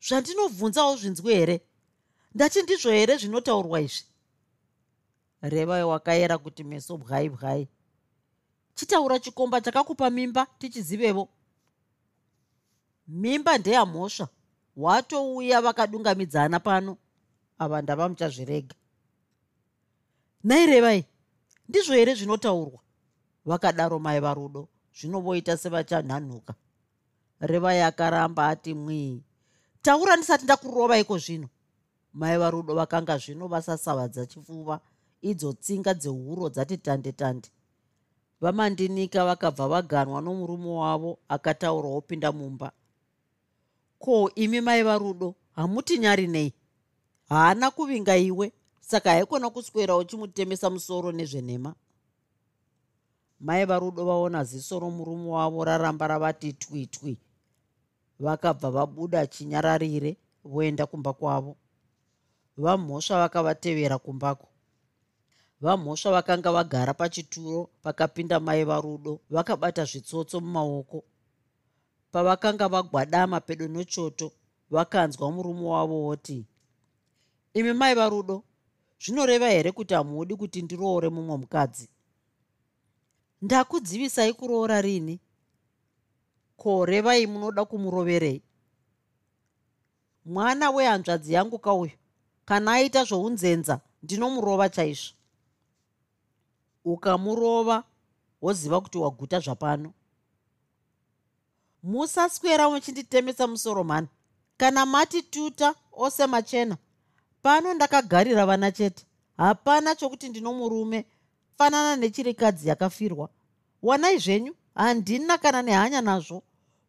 Zvandinovhunzawo 0.00 0.96
zvinzwi 0.96 1.34
here 1.34 1.60
ndati 2.34 2.62
ndizvo 2.62 2.90
here 2.90 3.16
zvinotaurwa 3.16 3.80
izvi? 3.80 4.04
Revai 5.42 5.82
wakayera 5.82 6.38
kuti 6.38 6.64
meso 6.64 6.96
bwai 6.98 7.28
bwai 7.28 7.68
chitaura 8.74 9.18
chikomba 9.18 9.60
chakakupa 9.60 10.10
mimba 10.10 10.46
tichizivevo? 10.58 11.28
Mimba 13.08 13.58
ndeyamhosva 13.58 14.28
watouya 14.76 15.60
vakadungamidzana 15.60 16.60
pano. 16.60 16.96
Ava 17.58 17.82
ndava 17.82 18.08
muchazvirega. 18.08 18.74
Nairevai 20.44 21.04
ndizvo 21.68 21.94
here 21.94 22.14
zvinotaurwa? 22.14 22.80
Vakadaro 23.44 23.98
mai 23.98 24.20
varudo 24.20 24.68
zvinovoita 24.98 25.56
sevachanhanhuka. 25.56 26.54
Revai 27.40 27.80
akaramba 27.80 28.48
ati 28.48 28.74
mwii. 28.74 29.22
Taura 29.82 30.16
ndisati 30.16 30.44
ndakurova 30.44 30.98
iko 30.98 31.18
zvino 31.18 31.48
mai 32.14 32.38
varudo 32.38 32.74
vakanga 32.74 33.18
zvino 33.18 33.48
vasasavadza 33.48 34.26
chifuva 34.26 34.80
idzo 35.22 35.52
tsinga 35.52 35.94
dzeuro 35.94 36.48
dzati 36.48 36.76
tande 36.78 37.12
tande. 37.12 37.48
Vamandinika 38.40 39.24
vakabva 39.24 39.68
vaganwa 39.68 40.20
nomurume 40.20 40.68
wavo 40.68 41.18
akataura 41.28 41.88
wopinda 41.88 42.32
mumba. 42.32 42.72
Ko 43.98 44.30
imi 44.34 44.60
mai 44.60 44.82
varudo 44.82 45.34
hamuti 45.56 45.98
nyari 45.98 46.26
nei? 46.26 46.52
Haana 47.28 47.70
kuvinga 47.70 48.16
iwe 48.16 48.52
saka 48.80 49.10
haikona 49.10 49.50
kuswera 49.50 49.96
uchimutemesa 49.96 50.70
musoro 50.70 51.12
nezvenhema. 51.12 51.74
Mai 53.40 53.64
varudo 53.64 54.04
vaona 54.04 54.44
ziso 54.44 54.78
romurume 54.78 55.30
wavo 55.30 55.64
raramba 55.64 56.06
ravati 56.06 56.52
twitwi 56.52 57.18
vakabva 58.20 58.70
vabuda 58.70 59.26
chinyararire 59.26 60.16
voenda 60.44 60.86
kumba 60.86 61.12
kwavo 61.12 61.56
vamhosva 62.56 63.18
vakavatevera 63.18 63.98
kumbako. 63.98 64.48
Vamhosva 65.60 66.10
vakanga 66.10 66.52
vagara 66.52 66.94
pachituro 66.94 67.70
pakapinda 67.82 68.40
mai 68.40 68.64
varudo 68.64 69.20
vakabata 69.30 69.84
zvitsotso 69.84 70.40
mumaoko. 70.40 71.04
Pavakanga 72.12 72.68
vagwadama 72.68 73.40
pedo 73.40 73.68
nechoto 73.68 74.32
vakanzwa 74.70 75.30
murume 75.30 75.66
wavo 75.66 76.02
woti 76.06 76.46
imi 77.54 77.72
mai 77.72 77.94
varudo 77.94 78.44
zvinoreva 79.00 79.48
here 79.48 79.72
kuti 79.72 79.94
hamudi 79.94 80.36
kuti 80.36 80.62
ndiroore 80.62 81.08
mumwe 81.08 81.36
mukadzi? 81.36 81.88
Ndakudzivisai 83.42 84.32
kuroora 84.32 84.80
rini? 84.80 85.20
Ko 86.56 86.86
revai 86.86 87.26
munoda 87.26 87.64
kumuroverei? 87.64 88.42
Mwana 90.24 90.70
wehanzvadzi 90.70 91.32
yangu 91.32 91.58
kauyo 91.58 91.92
kana 92.44 92.72
aita 92.72 93.04
zvounzenza 93.04 93.80
ndinomurova 94.02 94.68
chaizvo. 94.68 95.14
Ukamurova 96.84 97.84
woziva 98.42 98.80
kuti 98.80 98.98
waguta 98.98 99.40
zvapano. 99.40 99.92
Musaswera 101.82 102.70
muchinditemesa 102.70 103.46
musoro 103.46 103.84
mhani 103.84 104.08
kana 104.56 104.86
mati 104.86 105.22
tuta 105.22 105.74
ose 105.92 106.26
machena. 106.26 106.76
Pano 107.42 107.74
ndakagarira 107.74 108.46
vana 108.46 108.72
chete. 108.72 109.04
Hapana 109.36 109.94
chokuti 109.94 110.28
ndino 110.28 110.52
murume 110.52 111.04
fanana 111.58 111.96
nechirikadzi 111.96 112.68
yakafirwa. 112.68 113.28
Wanai 113.82 114.18
zvenyu? 114.18 114.54
Handina 114.74 115.38
kana 115.38 115.62
nehanya 115.62 116.00
nazvo. 116.00 116.42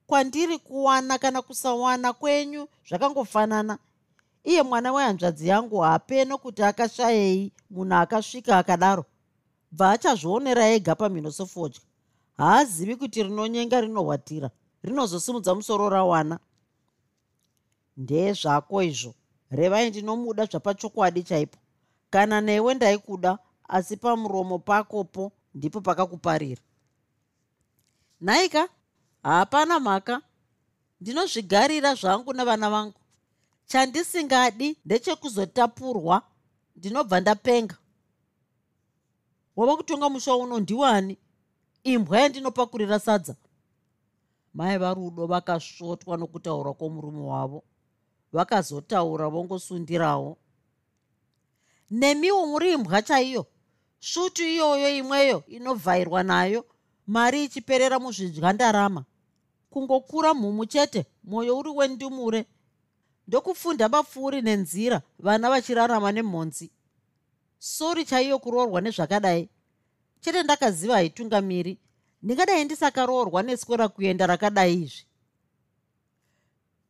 Kwandiri 0.08 0.58
kuwana 0.60 1.18
kana 1.18 1.42
kusawana 1.42 2.14
kwenyu 2.14 2.68
zvakangofanana 2.90 3.78
iye 4.46 4.64
mwana 4.64 4.94
wehanzvadzi 4.94 5.48
yangu 5.48 5.78
hapeno 5.80 6.38
kuti 6.38 6.64
akashayei 6.64 7.54
munhu 7.70 7.96
akasvika 7.96 8.58
akadaro. 8.58 9.06
Bva 9.72 9.92
achazvionera 9.92 10.68
ega 10.76 10.96
pamhino 10.96 11.32
sefodya 11.32 11.82
haazivi 12.38 12.96
kuti 12.96 13.24
rinonyenga 13.24 13.82
rinohwatira 13.82 14.50
rinozosimudza 14.84 15.56
musoro 15.56 15.90
rawana. 15.90 16.40
Ndezvako 17.98 18.84
izvo 18.84 19.14
revai 19.52 19.90
ndinomuda 19.90 20.46
zvapachokwadi 20.46 21.24
chaipo. 21.24 21.58
Kana 22.10 22.42
newe 22.42 22.74
ndaikuda 22.74 23.38
asi 23.68 23.98
pamuromo 23.98 24.60
pakopo 24.60 25.32
ndipo 25.54 25.82
pakakuparira. 25.82 26.62
Nhaika 28.22 28.70
hapana 29.24 29.80
mhaka. 29.80 30.22
Ndinozvigarira 31.02 31.96
zvangu 31.96 32.34
nevana 32.34 32.70
vangu 32.70 32.94
chandisingadi 33.68 34.78
ndechekuzotapurwa 34.86 36.22
ndinobva 36.76 37.20
ndapenga. 37.20 37.78
Wava 39.56 39.76
kutonga 39.78 40.10
musha 40.10 40.36
uno 40.36 40.60
ndiwani? 40.60 41.18
Imbwa 41.84 42.20
yandinopakurira 42.20 43.00
sadza. 43.00 43.36
Mai 44.54 44.78
varudo 44.78 45.28
vakasvotwa 45.28 46.18
nokutaura 46.18 46.74
kwomurume 46.74 47.20
wavo. 47.20 47.64
Vakazotaura 48.34 49.30
vongosundirawo. 49.30 50.38
Nemiwo 51.92 52.46
muri 52.48 52.72
imbwa 52.74 53.02
chaiyo? 53.02 53.46
Svutu 54.00 54.44
iyoyo 54.44 54.98
imweyo 54.98 55.44
inovhairwa 55.48 56.24
nayo. 56.24 56.66
Mari 57.08 57.44
ichiperera 57.44 58.00
muzvidyandarama. 58.00 59.06
Kungokura 59.70 60.34
mhumu 60.34 60.66
chete 60.66 61.06
mwoyo 61.24 61.58
uri 61.58 61.70
wendumure 61.70 62.46
ndokufunda 63.28 63.90
mapfuuri 63.90 64.42
nenzira 64.42 65.02
vana 65.20 65.50
vachirarama 65.50 66.12
nemhonzi. 66.12 66.72
Sori 67.60 68.06
chaiyo 68.06 68.40
kuroorwa 68.40 68.82
nezvakadai. 68.82 69.50
Chete 70.22 70.44
ndakaziva 70.44 70.94
haitungamiri. 70.94 71.78
Ndingadai 72.24 72.66
ndisakaroorwa 72.66 73.44
neswera 73.44 73.88
kuenda 73.88 74.28
rakadai 74.28 74.74
izvi. 74.74 75.06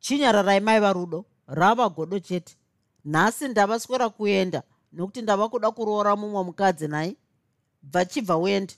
Chinyararai 0.00 0.60
mai 0.60 0.80
varudo 0.80 1.24
rava 1.46 1.88
godo 1.88 2.18
chete. 2.20 2.56
Nhasi 3.04 3.48
ndavaswera 3.48 4.08
kuenda 4.08 4.62
nokuti 4.92 5.22
ndava 5.22 5.48
kuda 5.48 5.70
kuroora 5.70 6.16
mumwe 6.16 6.44
mukadzi 6.44 6.88
nai. 6.88 7.16
Bva 7.82 8.04
chibva 8.04 8.36
uende 8.36 8.74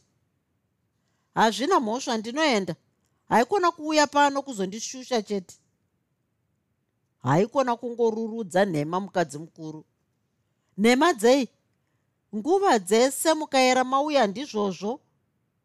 hazvina 1.35 1.81
mhosva 1.81 2.17
ndinoenda. 2.17 2.75
Haikona 3.29 3.71
kuuya 3.71 4.07
pano 4.07 4.43
kuzondishusha 4.43 5.23
chete 5.23 5.57
haikona 7.23 7.77
kungorurudza 7.77 8.65
nhema 8.65 9.01
mukadzi 9.01 9.39
mukuru. 9.39 9.85
Nhema 10.79 11.13
dzei? 11.13 11.49
Nguva 12.35 12.79
dzese 12.79 13.35
mukaera 13.35 13.85
mauya 13.85 14.27
ndizvozvo. 14.27 15.01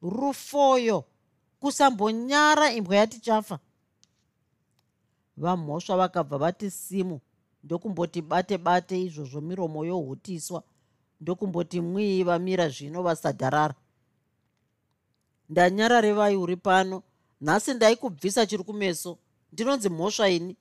Rufoyo. 0.02 1.04
Kusambonyara 1.60 2.74
imbwa 2.74 2.96
yatichafa 2.96 3.60
vamhosva 5.38 5.98
vakabva 5.98 6.38
vati 6.38 6.72
simu. 6.72 7.20
Ndokumboti 7.64 8.22
bate 8.22 8.58
bate 8.58 9.04
izvozvo 9.04 9.42
miromo 9.42 9.86
yohutiswa. 9.86 10.64
Ndokumboti 11.22 11.82
mwii 11.82 12.24
vamira 12.24 12.70
zvino 12.70 13.04
vasadharara. 13.04 13.76
Ndanyararevai 15.50 16.36
uri 16.36 16.56
pano. 16.56 17.04
Nhasi 17.42 17.74
ndaikubvisa 17.74 18.46
chiri 18.46 18.64
kumeso. 18.64 19.18
Ndinonzi 19.52 19.90
mhosva 19.90 20.30
ini 20.30 20.58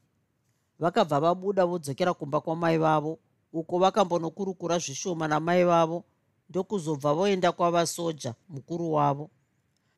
vakabva 0.83 1.21
vabuda 1.25 1.63
vodzokera 1.71 2.13
kumba 2.15 2.39
kwamai 2.45 2.79
vavo 2.85 3.13
uko 3.53 3.75
vakambonokurukura 3.83 4.77
zvishoma 4.85 5.29
namai 5.29 5.65
vavo 5.65 5.99
ndokuzobva 6.49 7.11
voenda 7.17 7.53
kwavasoja 7.53 8.35
mukuru 8.49 8.93
wavo. 8.93 9.31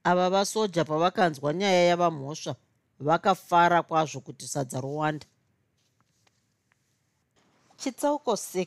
Ava 0.05 0.31
vasoja 0.31 0.85
pavakanzwa 0.85 1.55
nyaya 1.55 1.85
yavamhosva 1.91 2.55
vakafara 3.01 3.83
kwazvo 3.83 4.21
kuti 4.21 4.47
sadza 4.47 4.81
rowanda 4.81 5.27
chitsauko 7.77 8.33
6 8.33 8.67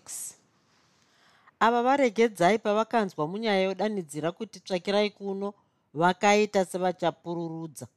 ava 1.60 1.84
varegedzai 1.84 2.60
pavakanzwa 2.60 3.28
munyaya 3.28 3.62
yodanidzira 3.62 4.32
kuti 4.32 4.60
tsvakirai 4.60 5.10
kuno 5.10 5.54
vakaita 5.94 6.66
sevachapururudza 6.66 7.88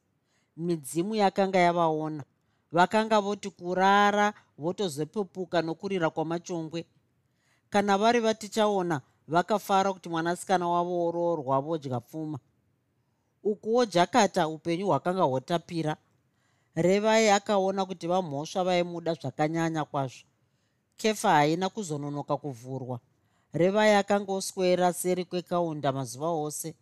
midzimu 0.56 1.14
yakanga 1.14 1.58
yavaona 1.58 2.24
vakanga 2.72 3.20
voti 3.20 3.50
kurara 3.50 4.34
votozopepuka 4.58 5.62
nokurira 5.62 6.10
kwamachongwe. 6.10 6.86
Kana 7.70 7.98
vari 7.98 8.20
vatichaona 8.20 9.00
vakafara 9.28 9.92
kuti 9.92 10.08
mwanasikana 10.08 10.68
wavo 10.68 11.04
woroorwa 11.04 11.60
vodya 11.60 12.00
pfuma. 12.00 12.38
Ukuwo 13.42 13.84
jakata 13.84 14.48
upenyu 14.48 14.86
hwakanga 14.86 15.22
hwotapira. 15.22 15.96
Revai 16.74 17.28
akaona 17.28 17.84
kuti 17.86 18.06
vamhosva 18.06 18.64
vaimuda 18.64 19.14
zvakanyanya 19.14 19.84
kwazvo. 19.84 20.26
Kefa 20.96 21.30
haina 21.30 21.68
kuzononoka 21.68 22.36
kuvhurwa. 22.36 23.00
Revai 23.52 23.94
akanga 23.94 24.32
oswera 24.32 24.92
seri 24.92 25.24
kwekaunda 25.24 25.92
mazuva 25.92 26.28
ose. 26.28 26.74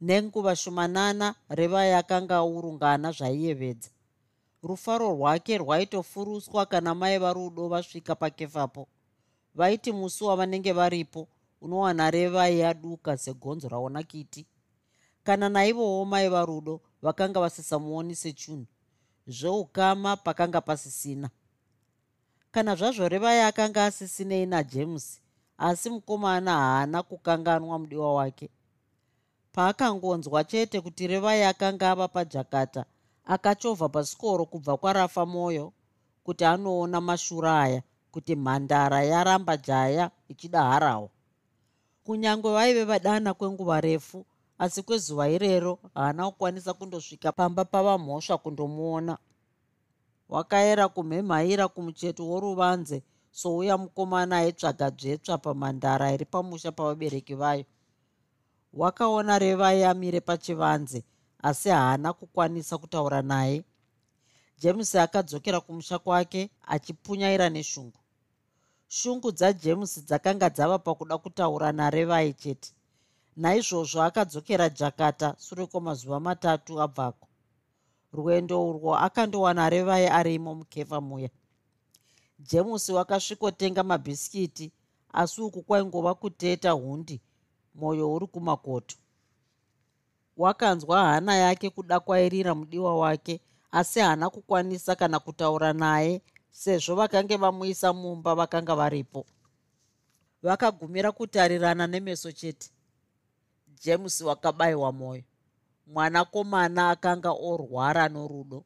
Nenguva 0.00 0.56
shumanana 0.56 1.34
revai 1.48 1.92
akanga 1.92 2.36
aurungana 2.36 3.12
zvaiyevedza 3.12 3.90
rufaro 4.62 5.10
rwake 5.10 5.58
rwaitofuruswa 5.58 6.66
kana 6.66 6.94
maiva 6.94 7.32
rudo 7.32 7.68
vasvika 7.68 8.14
pakefapo. 8.14 8.88
Vaiti 9.54 9.92
musi 9.92 10.24
wavanenge 10.24 10.72
varipo 10.72 11.28
unowana 11.60 12.10
revai 12.10 12.58
yaduka 12.58 13.16
segonzo 13.16 13.68
raona 13.68 14.02
kiti 14.02 14.46
kana 15.24 15.48
naivowo 15.48 16.04
maiva 16.04 16.44
rudo 16.44 16.80
vakanga 17.02 17.40
vasisamuoni 17.40 18.14
sechinhu 18.14 18.66
zvoukama 19.26 20.16
pakanga 20.16 20.60
pasisina. 20.60 21.30
Kana 22.50 22.74
zvazvo 22.76 23.08
revai 23.08 23.40
akanga 23.40 23.84
asisinei 23.84 24.46
najames 24.46 25.20
asi 25.58 25.90
mukomana 25.90 26.52
haana 26.52 27.02
kukanganwa 27.02 27.78
mudiwa 27.78 28.14
wake. 28.14 28.50
Paakangonzwa 29.52 30.44
chete 30.44 30.80
kuti 30.80 31.06
revai 31.06 31.42
akanga 31.42 31.90
ava 31.90 32.08
pajakata 32.08 32.84
akachovha 33.26 33.88
pasikoro 33.88 34.42
kubva 34.46 34.76
kwarafa 34.76 35.26
mwoyo 35.26 35.72
kuti 36.24 36.44
anoona 36.44 37.00
mashura 37.00 37.60
aya 37.64 37.82
kuti 38.12 38.36
mhandara 38.36 39.02
yaramba 39.04 39.56
jaya 39.56 40.10
ichida 40.28 40.62
harawo 40.62 41.10
kunyange 42.04 42.48
vaive 42.56 42.84
vadana 42.84 43.34
kwenguva 43.34 43.80
refu 43.80 44.26
asi 44.58 44.82
kwezuva 44.82 45.28
irero 45.28 45.78
haana 45.94 46.30
kukwanisa 46.30 46.74
kundosvika 46.74 47.32
pamba 47.32 47.64
pavamhosva 47.64 48.38
kundomuona. 48.38 49.18
Wakaera 50.28 50.88
kumhemhaira 50.88 51.68
kumucheto 51.68 52.22
woruvanze 52.30 53.02
souya 53.30 53.78
mukomana 53.78 54.36
aitsvaga 54.38 54.90
dzvetsva 54.90 55.38
pamhandara 55.38 56.12
iri 56.14 56.24
pamusha 56.24 56.72
pavabereki 56.72 57.34
vayo. 57.34 57.64
Wakaona 58.72 59.38
revai 59.38 59.84
amire 59.84 60.20
pachivanze 60.20 61.04
asi 61.42 61.68
haana 61.68 62.12
kukwanisa 62.12 62.78
kutaura 62.78 63.22
naye. 63.22 63.64
James 64.58 64.94
akadzokera 64.94 65.60
kumusha 65.60 65.98
kwake 65.98 66.50
achipunyaira 66.66 67.48
neshungu. 67.50 67.98
Shungu 68.88 69.32
dzajames 69.32 70.04
dzakanga 70.04 70.50
dzava 70.50 70.78
pakuda 70.78 71.18
kutaura 71.18 71.72
narevai 71.72 72.32
chete. 72.34 72.72
Naizvozvo 73.36 74.02
akadzokera 74.02 74.68
jakata 74.68 75.36
sure 75.38 75.66
kwemazuva 75.66 76.20
matatu 76.20 76.80
abvako. 76.82 77.28
Rwendo 78.12 78.68
urwo 78.68 78.96
akandowana 78.96 79.70
revai 79.70 80.06
arimo 80.06 80.54
mukefa 80.54 81.00
muya. 81.00 81.30
James 82.38 82.88
wakasvikotenga 82.88 83.82
mabhisikiti 83.82 84.72
asi 85.12 85.40
uku 85.40 85.62
kwaingova 85.62 86.14
kuteta 86.14 86.70
hundi 86.70 87.20
mwoyo 87.74 88.12
uri 88.14 88.26
kumakoto 88.26 88.96
wakanzwa 90.36 91.04
hana 91.04 91.36
yake 91.36 91.70
kuda 91.70 92.00
kwairira 92.00 92.54
mudiwa 92.54 92.96
wake 92.98 93.40
asi 93.70 94.00
haana 94.00 94.30
kukwanisa 94.30 94.96
kana 94.96 95.18
kutaura 95.20 95.72
naye 95.72 96.22
sezvo 96.50 96.94
vakange 96.94 97.36
vamuisa 97.36 97.92
mumba 97.92 98.34
vakanga 98.34 98.74
varipo. 98.76 99.26
Vakagumira 100.42 101.12
kutarirana 101.12 101.86
nemeso 101.86 102.32
chete. 102.32 102.70
James 103.84 104.20
wakabayiwa 104.20 104.92
mwoyo 104.92 105.22
mwanakomana 105.86 106.90
akanga 106.90 107.30
orwara 107.32 108.08
norudo. 108.08 108.64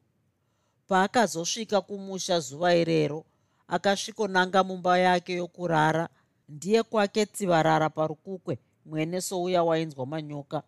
Paakazosvika 0.87 1.81
kumusha 1.81 2.39
zuva 2.39 2.75
irero 2.75 3.25
akasvikonanga 3.67 4.63
mumba 4.63 4.97
yake 4.99 5.33
yokurara 5.33 6.09
ndiye 6.49 6.83
kwake 6.83 7.25
tsivarara 7.25 7.89
parukukwe 7.89 8.59
mwene 8.85 9.21
souya 9.21 9.63
wainzwa 9.63 10.05
manyoka 10.05 10.63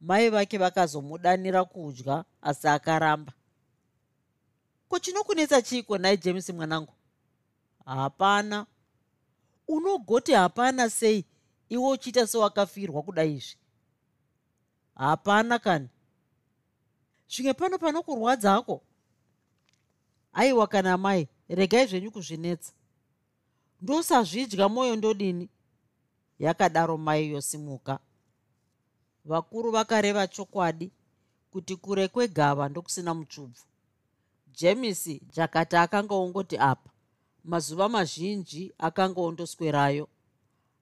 mai 0.00 0.30
vake 0.30 0.58
vakazomudanira 0.58 1.64
kudya 1.64 2.24
asi 2.42 2.68
akaramba. 2.68 3.32
Ko 4.88 4.98
chinokunetsa 4.98 5.62
chiiko 5.62 5.98
nai 5.98 6.16
james 6.16 6.50
mwanangu? 6.50 6.92
Hapana. 7.84 8.66
Unogoti 9.68 10.32
hapana 10.32 10.90
sei 10.90 11.24
iwe 11.68 11.90
uchiita 11.90 12.26
sewakafirwa 12.26 13.02
kuda 13.02 13.24
izvi? 13.24 13.56
Hapana 14.94 15.58
kani. 15.58 15.88
Zvimwe 17.28 17.54
pano 17.54 17.78
panokurwadzako 17.78 18.82
aiwa 20.32 20.66
kana 20.66 20.96
mai 20.96 21.28
regai 21.48 21.86
zvenyu 21.86 22.10
kuzvinetsa. 22.10 22.72
Ndosazvidya 23.82 24.68
mwoyo 24.68 24.96
ndodini? 24.96 25.48
Yakadaro 26.38 26.96
mai 26.96 27.30
yosimuka 27.30 27.98
vakuru 29.26 29.70
vakareva 29.70 30.26
chokwadi 30.26 30.90
kuti 31.50 31.76
kure 31.76 32.08
kwegava 32.08 32.68
ndokusina 32.68 33.14
mutsvubvu. 33.14 33.64
Jemisi 34.58 35.22
jakata 35.34 35.82
akanga 35.82 36.14
ongoti 36.14 36.56
apa 36.58 36.90
mazuva 37.44 37.88
mazhinji 37.88 38.72
akanga 38.78 39.20
ondoswerayo 39.20 40.08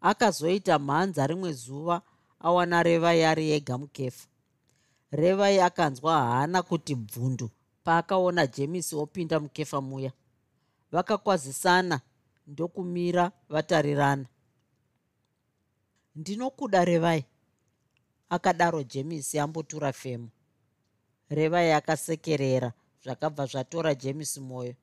akazoita 0.01 0.79
mhanza 0.79 1.27
rimwe 1.27 1.53
zuva 1.53 2.03
awana 2.41 2.83
revai 2.83 3.25
ari 3.25 3.51
yega 3.51 3.79
mukefa. 3.79 4.27
Revai 5.11 5.61
akanzwa 5.61 6.13
haana 6.21 6.63
kuti 6.63 6.95
bvundu 6.95 7.51
paakaona 7.85 8.47
jemisi 8.47 8.97
opinda 8.97 9.41
mukefa 9.41 9.81
muya. 9.81 10.13
Vakakwazisana 10.93 12.01
ndokumira 12.47 13.33
vatarirana. 13.49 14.27
Ndinokuda 16.17 16.85
revai 16.85 17.25
akadaro 18.29 18.83
jemisi 18.83 19.39
ambotura 19.39 19.93
femo 19.93 20.29
revai 21.31 21.73
akasekerera 21.73 22.73
zvakabva 23.03 23.47
zvatora 23.47 23.95
jemisi 23.95 24.41
mwoyo. 24.41 24.75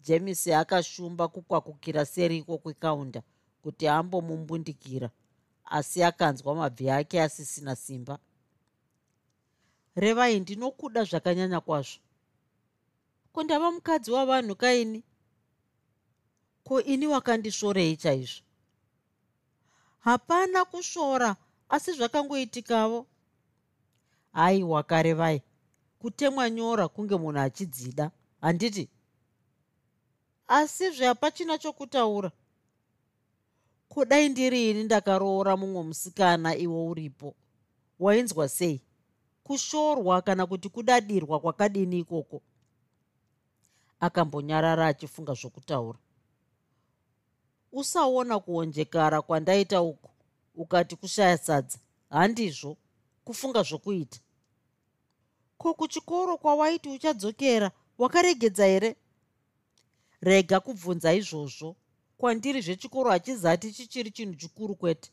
Jemisi 0.00 0.52
akashumba 0.52 1.28
kukwakukira 1.28 2.06
seriko 2.06 2.58
kwekaunda 2.58 3.22
kuti 3.62 3.88
ambomumbundikira 3.88 5.10
asi 5.64 6.02
akanzwa 6.02 6.54
mabvi 6.54 6.90
ake 6.90 7.22
asisina 7.22 7.76
simba. 7.76 8.18
Revai 9.96 10.40
ndinokuda 10.40 11.04
zvakanyanya 11.04 11.60
kwazvo. 11.60 12.00
Ko 13.32 13.42
ndava 13.42 13.72
mukadzi 13.72 14.10
wavanhu 14.10 14.56
kaini? 14.56 15.04
Ko 16.64 16.82
ini 16.82 17.06
wakandisvorei 17.06 17.96
chaizvo? 17.96 18.42
Hapana 19.98 20.64
kusvora 20.64 21.36
asi 21.68 21.92
zvakangoitikavo 21.92 23.06
aiwa 24.32 24.82
karevai 24.82 25.42
kutemwa 25.98 26.50
nyora 26.50 26.88
kunge 26.88 27.16
munhu 27.16 27.40
achidzida. 27.40 28.10
Handiti 28.40 28.88
asizve 30.48 31.06
hapachina 31.06 31.58
chokutaura. 31.58 32.30
Kudai 33.88 34.28
ndiri 34.28 34.70
ini 34.70 34.84
ndakaroora 34.84 35.56
mumwe 35.56 35.82
musikana 35.82 36.56
iwo 36.56 36.86
uripo? 36.86 37.34
Wainzwa 37.98 38.48
sei? 38.48 38.80
Kushorwa 39.44 40.22
kana 40.22 40.46
kuti 40.46 40.68
kudadirwa 40.68 41.40
kwakadini 41.40 41.98
ikoko? 41.98 42.42
Akambonyarara 44.00 44.86
achifunga 44.86 45.34
zvokutaura. 45.34 45.98
Usaona 47.72 48.38
kuonjekara 48.38 49.22
kwandaita 49.22 49.82
uku 49.82 50.10
ukati 50.56 50.96
kushaya 50.96 51.38
sadza 51.38 51.78
handizvo 52.10 52.76
kufunga 53.24 53.62
zvokuita. 53.62 54.18
Ko 55.58 55.74
kuchikoro 55.74 56.36
kwawaiti 56.38 56.88
uchadzokera 56.88 57.70
wakaregedza 57.98 58.66
here 58.66 58.96
rega 60.20 60.60
kubvunza 60.60 61.14
izvozvo. 61.14 61.76
Kwandiri 62.18 62.60
zvechikoro 62.60 63.10
hachizati 63.10 63.72
chichiri 63.72 64.10
chinhu 64.10 64.34
chikuru 64.34 64.74
kwete. 64.74 65.10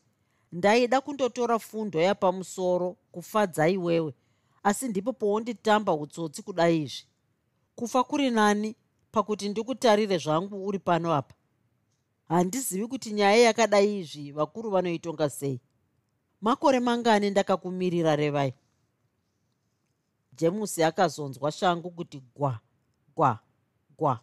Ndaida 0.52 1.00
kundotora 1.00 1.58
fundo 1.58 2.00
yapamusoro 2.00 2.96
kufadza 3.12 3.68
iwewe 3.68 4.14
asi 4.62 4.88
ndipo 4.88 5.12
pounditamba 5.12 5.92
utsotsi 5.92 6.42
kudai 6.42 6.82
izvi. 6.82 7.04
Kufa 7.74 8.04
kuri 8.04 8.30
nani 8.30 8.76
pakuti 9.12 9.48
ndikutarire 9.48 10.18
zvangu 10.18 10.66
uri 10.66 10.78
pano 10.78 11.14
apa 11.14 11.34
handizivi 12.28 12.86
kuti 12.86 13.12
nyaya 13.12 13.36
yakadai 13.36 13.98
izvi 13.98 14.32
vakuru 14.32 14.70
vanoitonga 14.70 15.30
sei. 15.30 15.60
Makore 16.40 16.80
mangani 16.80 17.30
ndakakumirira 17.30 18.16
revai. 18.16 18.54
Jemusi 20.32 20.82
akazonzwa 20.82 21.52
shangu 21.52 21.90
kuti 21.90 22.22
gwa 22.34 22.60
gwa 23.16 23.38
gwa. 23.98 24.20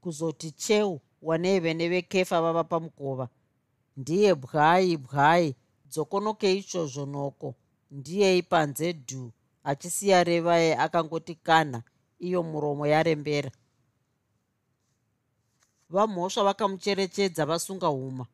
Kuzoti 0.00 0.50
cheu 0.50 1.00
waneve 1.22 1.74
nevekefa 1.74 2.42
vava 2.42 2.64
pamukova. 2.64 3.28
Ndiye 3.96 4.34
bwai 4.34 4.96
bwai 4.96 5.56
dzokonoke 5.88 6.54
ichozvo 6.54 7.06
noko. 7.06 7.54
Ndiyei 7.90 8.42
panze 8.42 8.92
dhu 8.92 9.32
achisiya 9.64 10.24
revai 10.24 10.72
akangoti 10.72 11.34
kana 11.34 11.82
iyo 12.18 12.42
muromo 12.42 12.86
yarembera 12.86 13.50
vamhosva 15.90 16.44
vakamucherechedza 16.44 17.46
vasunga 17.46 17.86
huma. 17.86 18.26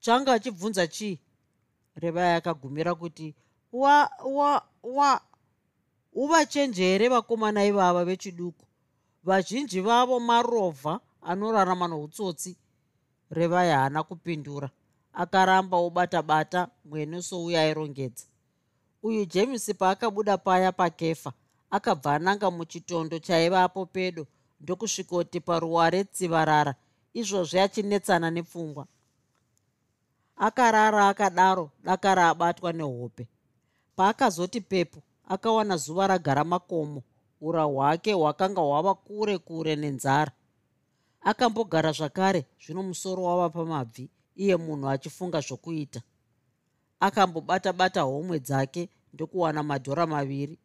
Changa 0.00 0.32
achibvunza 0.32 0.86
chii? 0.86 1.18
Revai 1.96 2.34
akagumira 2.34 2.94
kuti 2.94 3.34
wa 3.72 4.10
wa 4.24 4.62
wa 4.82 5.20
uvachenjere 6.12 7.08
vakomana 7.08 7.64
ivava 7.64 8.04
vechiduku. 8.04 8.64
Vazhinji 9.24 9.80
vavo 9.80 10.20
marovha 10.20 11.00
anorarama 11.22 11.88
noutsotsi 11.88 12.56
revai 13.30 13.70
haana 13.70 14.02
kupindura. 14.02 14.70
Akaramba 15.12 15.76
obata-bata 15.76 16.68
mwene 16.84 17.22
souya 17.22 17.60
airongedza. 17.62 18.24
Uyu 19.02 19.24
james 19.26 19.74
paakabuda 19.78 20.38
paya 20.38 20.72
pakefa 20.72 21.32
akabva 21.70 22.14
ananga 22.14 22.50
muchitondo 22.50 23.18
chaivapo 23.18 23.86
pedo 23.86 24.26
ndokusvikoti 24.60 25.40
paruware 25.40 26.04
tsivarara 26.04 26.74
izvozvi 27.14 27.58
achinetsana 27.58 28.30
nepfungwa. 28.30 28.86
Akarara 30.36 31.08
akadaro 31.08 31.70
dakara 31.84 32.28
abatwa 32.28 32.72
nehope. 32.72 33.28
Paakazoti 33.96 34.60
pepu 34.60 35.02
akawana 35.28 35.76
zuva 35.76 36.06
ragara 36.06 36.44
makomo 36.44 37.02
ura 37.40 37.62
hwake 37.64 38.12
hwakanga 38.12 38.60
hwava 38.60 38.94
kure 38.94 39.38
kure 39.38 39.76
nenzara. 39.76 40.32
Akambogara 41.20 41.92
zvakare 41.92 42.46
zvino 42.62 42.82
musoro 42.82 43.22
wava 43.22 43.48
pamabvi 43.50 44.10
iye 44.36 44.56
munhu 44.56 44.88
achifunga 44.88 45.40
zvokuita. 45.40 46.00
Akambobata-bata 47.00 48.02
homwe 48.02 48.38
dzake 48.38 48.88
ndokuwana 49.12 49.62
madhora 49.62 50.06
maviri 50.06 50.58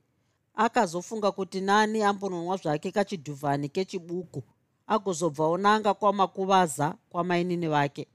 akazofunga 0.55 1.31
kuti 1.31 1.61
nani 1.61 2.03
ambononwa 2.03 2.57
zvake 2.57 2.91
kachidhuvhani 2.91 3.69
kechibuku 3.69 4.43
agozobvawo 4.87 5.57
nanga 5.57 5.93
kwamakuvaza 5.93 6.95
kwamainini 7.09 7.67
vake. 7.67 8.07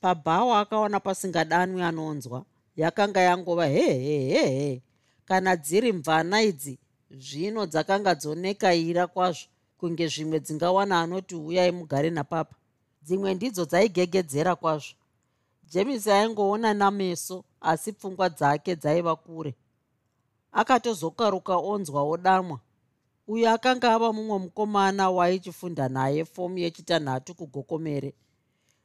Pabhawa 0.00 0.60
akaona 0.60 1.00
pasingadanwi 1.00 1.82
anonzwa 1.82 2.44
yakanga 2.76 3.20
yangova 3.20 3.66
hehehehe 3.66 4.82
kana 5.24 5.56
dziri 5.56 5.92
mvana 5.92 6.42
idzi 6.42 6.78
zvino 7.10 7.66
dzakanga 7.66 8.14
dzonekaira 8.14 9.06
kwazvo 9.06 9.48
kunge 9.78 10.08
zvimwe 10.08 10.40
dzingawana 10.40 11.00
anoti 11.00 11.34
uyai 11.34 11.72
mugare 11.72 12.10
napapa. 12.10 12.56
Dzimwe 13.02 13.34
ndidzo 13.34 13.64
dzaigegedzera 13.64 14.56
kwazvo. 14.56 14.94
Jemisi 15.70 16.10
aingoona 16.10 16.74
nameso 16.74 17.44
asi 17.60 17.92
pfungwa 17.92 18.28
dzake 18.28 18.76
dzaiva 18.76 19.16
kure 19.16 19.54
akatozokaruka 20.52 21.56
onzwa 21.56 22.02
odamwa. 22.02 22.58
Uyo 23.26 23.50
akanga 23.50 23.94
ava 23.94 24.12
mumwe 24.12 24.38
mukomana 24.38 25.10
waichifunda 25.10 25.88
naye 25.88 26.24
fomu 26.24 26.58
yechitanhatu 26.58 27.34
kugokomere. 27.34 28.14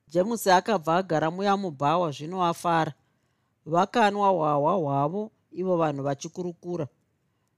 Jemusi 0.08 0.50
akabva 0.52 0.96
agara 0.98 1.32
muya 1.32 1.58
mubhawa 1.58 2.12
zvino 2.12 2.46
afara. 2.46 2.94
Vakanwa 3.66 4.30
hwahwa 4.30 4.74
hwavo 4.74 5.32
ivo 5.52 5.78
vanhu 5.78 6.04
vachikurukura. 6.04 6.88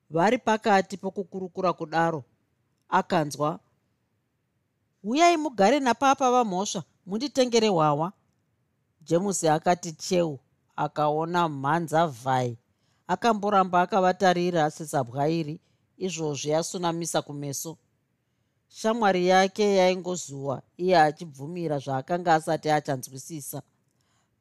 Vari 0.09 0.37
pakati 0.37 0.97
pokukurukura 0.97 1.73
kudaro. 1.73 2.23
Akanzwa 2.89 3.59
uyai 5.03 5.37
mugare 5.37 5.79
napapa 5.79 6.31
vamhosva 6.31 6.83
munditengere 7.05 7.67
hwahwa. 7.67 8.13
Jemusi 9.01 9.47
akati 9.47 9.91
cheu 9.91 10.39
akaona 10.75 11.49
mhanza 11.49 12.07
vhai 12.07 12.57
akamboramba 13.13 13.81
akavatarira 13.81 14.71
sesabwairi 14.71 15.55
izvozvi 16.05 16.53
asunamisa 16.53 17.21
kumeso. 17.21 17.77
Shamwari 18.69 19.27
yake 19.27 19.75
yaingozuwa 19.75 20.61
iye 20.77 20.97
achibvumira 21.07 21.79
zvaakanga 21.79 22.33
asati 22.35 22.69
achanzwisisa. 22.69 23.61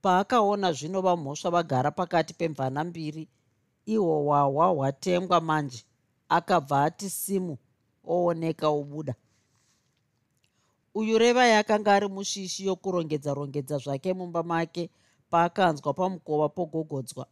Paakaona 0.02 0.72
zvino 0.72 1.00
vamhosva 1.00 1.50
vagara 1.50 1.90
pakati 1.90 2.34
pemvana 2.34 2.84
mbiri 2.84 3.28
ihwo 3.86 4.14
hwahwa 4.24 4.66
hwatengwa 4.66 5.40
manje 5.40 5.84
akabva 6.28 6.84
ati 6.84 7.10
simu 7.10 7.58
ooneka 8.04 8.68
obuda. 8.68 9.14
Uyu 10.94 11.18
revai 11.18 11.52
akanga 11.52 11.94
ari 11.94 12.08
mushishi 12.08 12.66
yokurongedza 12.66 13.34
rongedza 13.34 13.78
zvake 13.78 14.14
mumba 14.14 14.42
make 14.42 14.90
paakanzwa 15.30 15.94
pamukova 15.94 16.48
pogogodzwa 16.48 17.26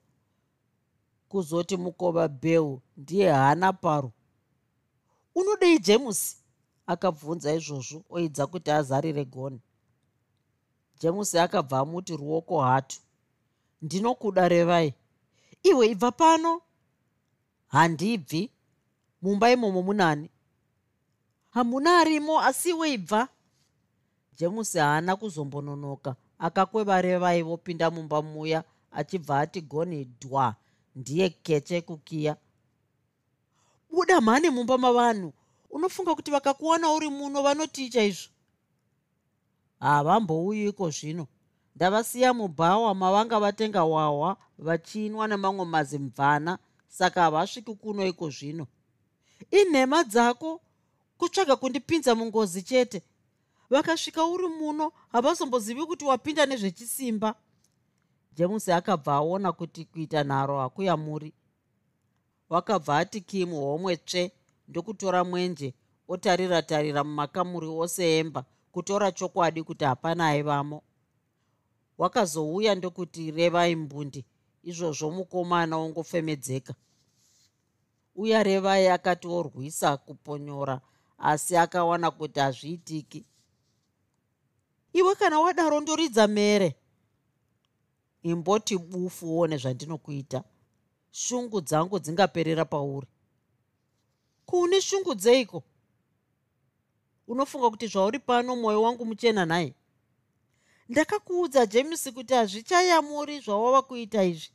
kuzoti 1.29 1.77
mukova 1.77 2.29
bheu 2.29 2.81
ndiye 2.97 3.31
hana 3.33 3.73
paro. 3.73 4.13
Unodei 5.35 5.79
jemusi 5.79 6.37
akabvunza 6.87 7.55
izvozvo 7.55 8.05
oidza 8.11 8.47
kuti 8.47 8.71
azarire 8.71 9.25
goni. 9.25 9.61
Jemusi 11.01 11.39
akabva 11.39 11.79
amuti 11.79 12.17
ruoko 12.17 12.61
hatu. 12.61 13.01
Ndinokuda 13.83 14.49
revai. 14.49 14.95
Iwe 15.63 15.87
ibva 15.87 16.13
pano? 16.13 16.63
Handibvi. 17.67 18.51
Mumba 19.23 19.51
imomo 19.51 19.83
munani. 19.83 20.31
Hamuna 21.51 21.99
arimo 22.01 22.41
asi 22.41 22.73
weibva 22.73 23.29
jemusi 24.39 24.79
haana 24.79 25.17
kuzombononoka. 25.17 26.17
Akakweva 26.39 27.03
revai 27.03 27.43
vopinda 27.43 27.91
mumba 27.91 28.23
muya 28.23 28.65
achibva 28.93 29.41
ati 29.41 29.61
goni 29.61 30.05
dhwa 30.05 30.55
ndiye 30.97 31.29
keche 31.31 31.81
kukiya. 31.81 32.37
Buda 33.91 34.21
mhani 34.21 34.51
mumba 34.51 34.79
mavanhu. 34.79 35.33
Unofunga 35.71 36.15
kuti 36.15 36.31
vakakuwana 36.31 36.93
uri 36.93 37.09
muno 37.09 37.43
vanoticha 37.43 38.05
izvo? 38.05 38.29
Havambouyiko 39.81 40.91
zvino. 40.91 41.27
Ndavasiya 41.77 42.35
mubhawa 42.35 42.95
mavanga 42.95 43.41
vatenga 43.41 43.81
hwahwa 43.81 44.37
vachinwa 44.59 45.29
nemamwe 45.29 45.65
mazimvana 45.65 46.59
saka 46.89 47.23
havasviki 47.23 47.75
kuno 47.75 48.07
iko 48.07 48.31
zvino. 48.31 48.67
Inhema 49.51 50.05
dzako 50.05 50.61
kutsvaga 51.19 51.57
kundipinza 51.57 52.15
mungozi 52.15 52.63
chete. 52.63 53.03
Vakasvika 53.71 54.25
uri 54.25 54.49
muno 54.49 54.93
havazombozivi 55.13 55.87
kuti 55.87 56.05
wapinda 56.05 56.47
nezvechisimba 56.47 57.35
jemusi 58.37 58.73
akabva 58.73 59.13
aona 59.15 59.53
kuti 59.53 59.85
kuita 59.85 60.25
nharo 60.25 60.59
hakuyamuri 60.61 61.33
wakabva 62.49 62.99
ati 62.99 63.21
kimu 63.21 63.57
homwe 63.61 63.97
tsve 63.97 64.33
ndokutora 64.69 65.25
mwenje 65.25 65.75
otarira 66.09 66.63
tarira 66.63 67.05
mumakamuri 67.05 67.67
ose 67.67 68.19
emba 68.19 68.45
kutora 68.73 69.13
chokwadi 69.13 69.63
kuti 69.63 69.85
hapana 69.85 70.27
aivamo. 70.29 70.83
Wakazouya 71.99 72.75
ndokuti 72.75 73.31
revai 73.31 73.77
mbundi 73.77 74.25
izvozvo 74.63 75.11
mukomana 75.11 75.77
wongofemedzeka. 75.77 76.75
Uya 78.17 78.43
revai 78.43 78.89
akati 78.89 79.27
orwisa 79.29 79.97
kuponyora 79.97 80.81
asi 81.19 81.57
akawana 81.57 82.11
kuti 82.11 82.41
hazviitiki. 82.41 83.25
Iwe 84.93 85.15
kana 85.15 85.41
wadaro 85.41 85.81
ndoridza 85.81 86.27
mere 86.27 86.77
imboti 88.31 88.79
bufuwo 88.79 89.47
nezvandinokuita 89.47 90.45
shungu 91.11 91.61
dzangu 91.61 91.99
dzingaperera 91.99 92.65
pauri. 92.65 93.07
Kune 94.47 94.81
shungu 94.81 95.15
dzeiko? 95.15 95.63
Unofunga 97.29 97.71
kuti 97.71 97.87
zvauri 97.87 98.19
pano 98.19 98.57
mwoyo 98.57 98.83
wangu 98.83 99.05
muchena 99.07 99.47
nhai 99.47 99.75
ndakakuudza 100.89 101.67
james 101.67 102.11
kuti 102.15 102.35
hazvichayamuri 102.35 103.41
zvawava 103.41 103.83
kuita 103.83 104.25
izvi. 104.25 104.51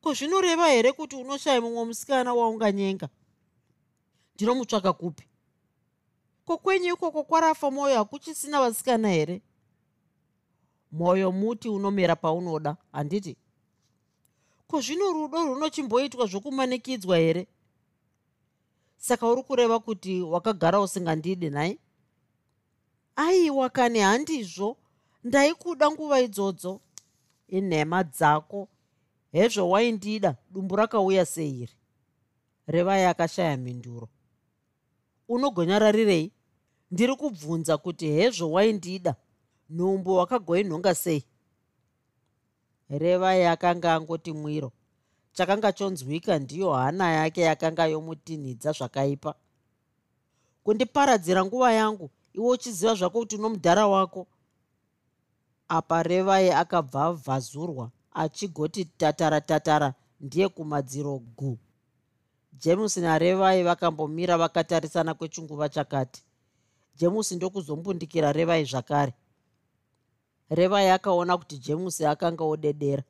Ko 0.00 0.14
zvinoreva 0.14 0.68
here 0.68 0.92
kuti 0.92 1.16
unoshaya 1.16 1.60
mumwe 1.60 1.84
musikana 1.84 2.34
waunganyenga? 2.34 3.08
Ndinomutsvaka 4.34 4.92
kupi? 4.92 5.28
Kokwenyu 6.44 6.94
ikoko 6.94 7.24
kwarafa 7.24 7.70
mwoyo 7.70 7.96
hakuchisina 7.96 8.60
vasikana 8.60 9.08
here 9.08 9.42
mwoyo 10.92 11.32
muti 11.32 11.68
unomera 11.68 12.16
paunoda? 12.16 12.76
Handiti. 12.92 13.36
Ko 14.66 14.80
zvino 14.80 15.12
rudo 15.12 15.44
runochimboitwa 15.44 16.26
zvokumanikidzwa 16.26 17.16
here? 17.16 17.46
Saka 18.96 19.26
uri 19.26 19.42
kureva 19.42 19.78
kuti 19.78 20.20
wakagara 20.20 20.80
usingandidi 20.80 21.50
nhai 21.50 21.78
aiwa 23.16 23.70
kani 23.70 23.98
handizvo. 23.98 24.76
Ndaikuda 25.24 25.90
nguva 25.90 26.20
idzodzo. 26.20 26.80
Inhema 27.48 28.04
dzako. 28.04 28.68
Hezvo 29.32 29.70
waindida. 29.70 30.36
Dumbu 30.50 30.76
rakauya 30.76 31.26
seiri 31.26 31.72
revai 32.66 33.04
akashaya 33.04 33.56
mhinduro. 33.56 34.08
Unogonyararirei 35.28 36.32
ndiri 36.90 37.16
kubvunza 37.16 37.78
kuti 37.78 38.06
hezvo 38.06 38.50
waindida 38.52 39.14
nhumbu 39.72 40.16
wakagoinhonga 40.16 40.94
sei? 40.94 41.24
Revai 42.90 43.46
akanga 43.46 43.94
angoti 43.94 44.32
mwiro. 44.32 44.72
Chakanga 45.32 45.72
chonzwika 45.72 46.38
ndiyo 46.38 46.72
hana 46.72 47.10
yake 47.12 47.40
yakanga 47.40 47.86
yomutinhidza 47.86 48.72
zvakaipa. 48.72 49.34
Kundiparadzira 50.64 51.44
nguva 51.44 51.72
yangu 51.72 52.10
iwe 52.32 52.48
uchiziva 52.48 52.94
zvako 52.94 53.18
kuti 53.18 53.36
uno 53.36 53.48
mudhara 53.48 53.86
wako? 53.86 54.26
Apa 55.68 56.02
revai 56.02 56.50
akabva 56.50 57.12
vhazurwa 57.12 57.90
achigoti 58.12 58.84
tatara 58.84 59.40
tatara 59.40 59.94
ndiye 60.20 60.48
kumadziro 60.48 61.18
gu. 61.18 61.58
James 62.52 62.96
narevai 62.96 63.62
vakambomira 63.62 64.38
vakatarisana 64.38 65.14
kwechinguva 65.14 65.68
chakati. 65.68 66.22
James 66.96 67.32
ndokuzombundikira 67.32 68.32
revai 68.32 68.64
zvakare 68.64 69.14
revai 70.54 70.90
akaona 70.90 71.38
kuti 71.38 71.58
james 71.58 72.00
akanga 72.00 72.44
odedera. 72.44 73.02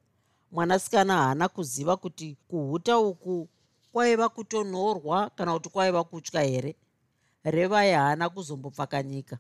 Mwanasikana 0.53 1.15
haana 1.17 1.49
kuziva 1.49 1.97
kuti 1.97 2.37
kuhuta 2.49 2.99
uku 2.99 3.49
kwaiva 3.93 4.29
kutonhorwa 4.29 5.31
kana 5.31 5.53
kuti 5.53 5.69
kwaiva 5.69 6.05
kutya 6.05 6.43
here. 6.43 6.77
Revai 7.45 7.93
haana 7.93 8.29
kuzombopfakanyika. 8.29 9.39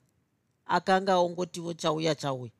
Akanga 0.67 1.19
ongotivo 1.19 1.75
chauya 1.75 2.15
chauya. 2.15 2.53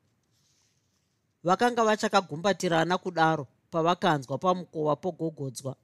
Vakanga 1.43 1.83
vachakagumbatirana 1.83 2.97
kudaro 2.97 3.47
pavakanzwa 3.71 4.37
pamukova 4.37 4.95
pogogodzwa. 4.95 5.75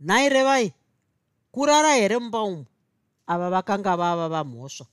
Nhai 0.00 0.28
revai 0.28 0.72
kurara 1.52 1.94
here 1.94 2.18
mumba 2.18 2.42
umu? 2.42 2.66
Ava 3.26 3.50
vakanga 3.50 3.96
vava 3.96 4.28
vamhosva 4.28 4.86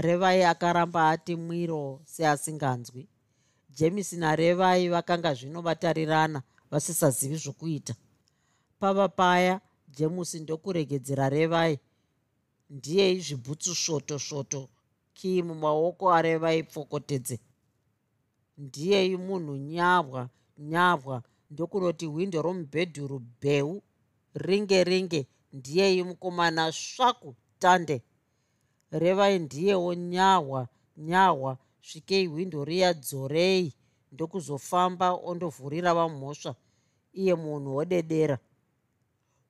revai 0.00 0.42
akaramba 0.42 1.10
ati 1.10 1.36
mwiro 1.36 2.00
seasinganzwi. 2.04 3.08
Jemisi 3.70 4.16
narevai 4.16 4.88
vakanga 4.88 5.34
zvino 5.34 5.60
vatarirana 5.62 6.42
vasisazivi 6.70 7.36
zvokuita. 7.36 7.94
Pava 8.80 9.08
paya 9.08 9.60
jemusi 9.88 10.40
ndokuregedzera 10.40 11.28
revai. 11.28 11.78
Ndiyei 12.70 13.20
zvibhutsu 13.20 13.74
svoto 13.74 14.18
svoto 14.18 14.68
kii 15.14 15.42
mumaoko 15.42 16.12
arevai 16.12 16.62
pfokotedze. 16.62 17.40
Ndiyei 18.58 19.16
munhu 19.16 19.56
nyavwa 19.56 20.28
nyavwa 20.58 21.22
ndokunoti 21.50 22.06
hwindo 22.06 22.42
romubhedhuru 22.42 23.18
bheu. 23.40 23.82
Ringe 24.34 24.84
ringe 24.84 25.26
ndiyei 25.52 26.02
mukomana 26.02 26.72
svaku 26.72 27.34
tande 27.58 28.02
revai 28.90 29.38
ndiyewo 29.38 29.94
nyahwa 29.94 30.68
nyahwa 30.96 31.58
svikei 31.82 32.26
hwindo 32.26 32.64
riya 32.64 32.94
dzorei 32.94 33.74
ndokuzofamba 34.12 35.12
ondovhurira 35.12 35.94
vamhosva 35.94 36.54
iye 37.12 37.34
munhu 37.34 37.76
wodedera. 37.76 38.38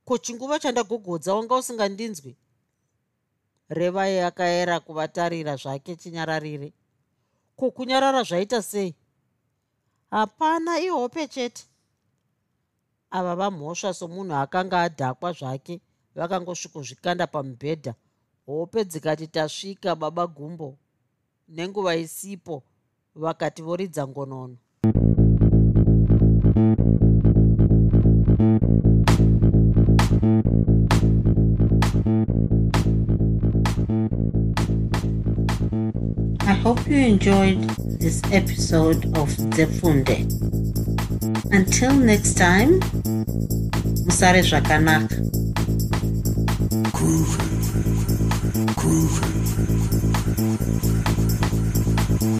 Ko 0.04 0.18
chinguva 0.18 0.58
chandagogodza 0.58 1.34
wanga 1.34 1.56
usingandinzwi? 1.56 2.36
Revai 3.68 4.20
akaera 4.20 4.80
kuvatarira 4.80 5.56
zvake 5.56 5.96
chinyararire. 5.96 6.72
Ko 7.56 7.70
kunyarara 7.70 8.22
zvaita 8.22 8.62
sei? 8.62 8.94
Hapana 10.10 10.80
ihope 10.80 11.28
chete. 11.28 11.62
Ava 13.10 13.36
vamhosva 13.36 13.94
somunhu 13.94 14.34
akanga 14.34 14.80
adhakwa 14.82 15.32
zvake 15.32 15.80
vakangosvikozvikanda 16.14 17.26
pamubhedha 17.26 17.94
hope 18.48 18.84
dzikati 18.84 19.26
tasvika 19.26 19.94
baba 19.94 20.26
gumbo 20.26 20.76
nenguva 21.48 21.96
isipo 21.96 22.62
vakati 23.14 23.62
voridza 23.62 24.08
ngonono 24.08 24.56
I 36.40 36.54
hope 36.62 36.86
you 36.90 36.96
enjoyed 36.96 37.60
this 38.00 38.22
episode 38.32 39.04
of 39.18 39.28
Zefunde. 39.54 40.24
Until 41.52 41.92
next 41.92 42.38
time, 42.38 42.80
Musare 44.06 44.42
Zvakanaka. 44.42 45.16
Groovy. 46.92 47.47
Groovy. 48.88 49.37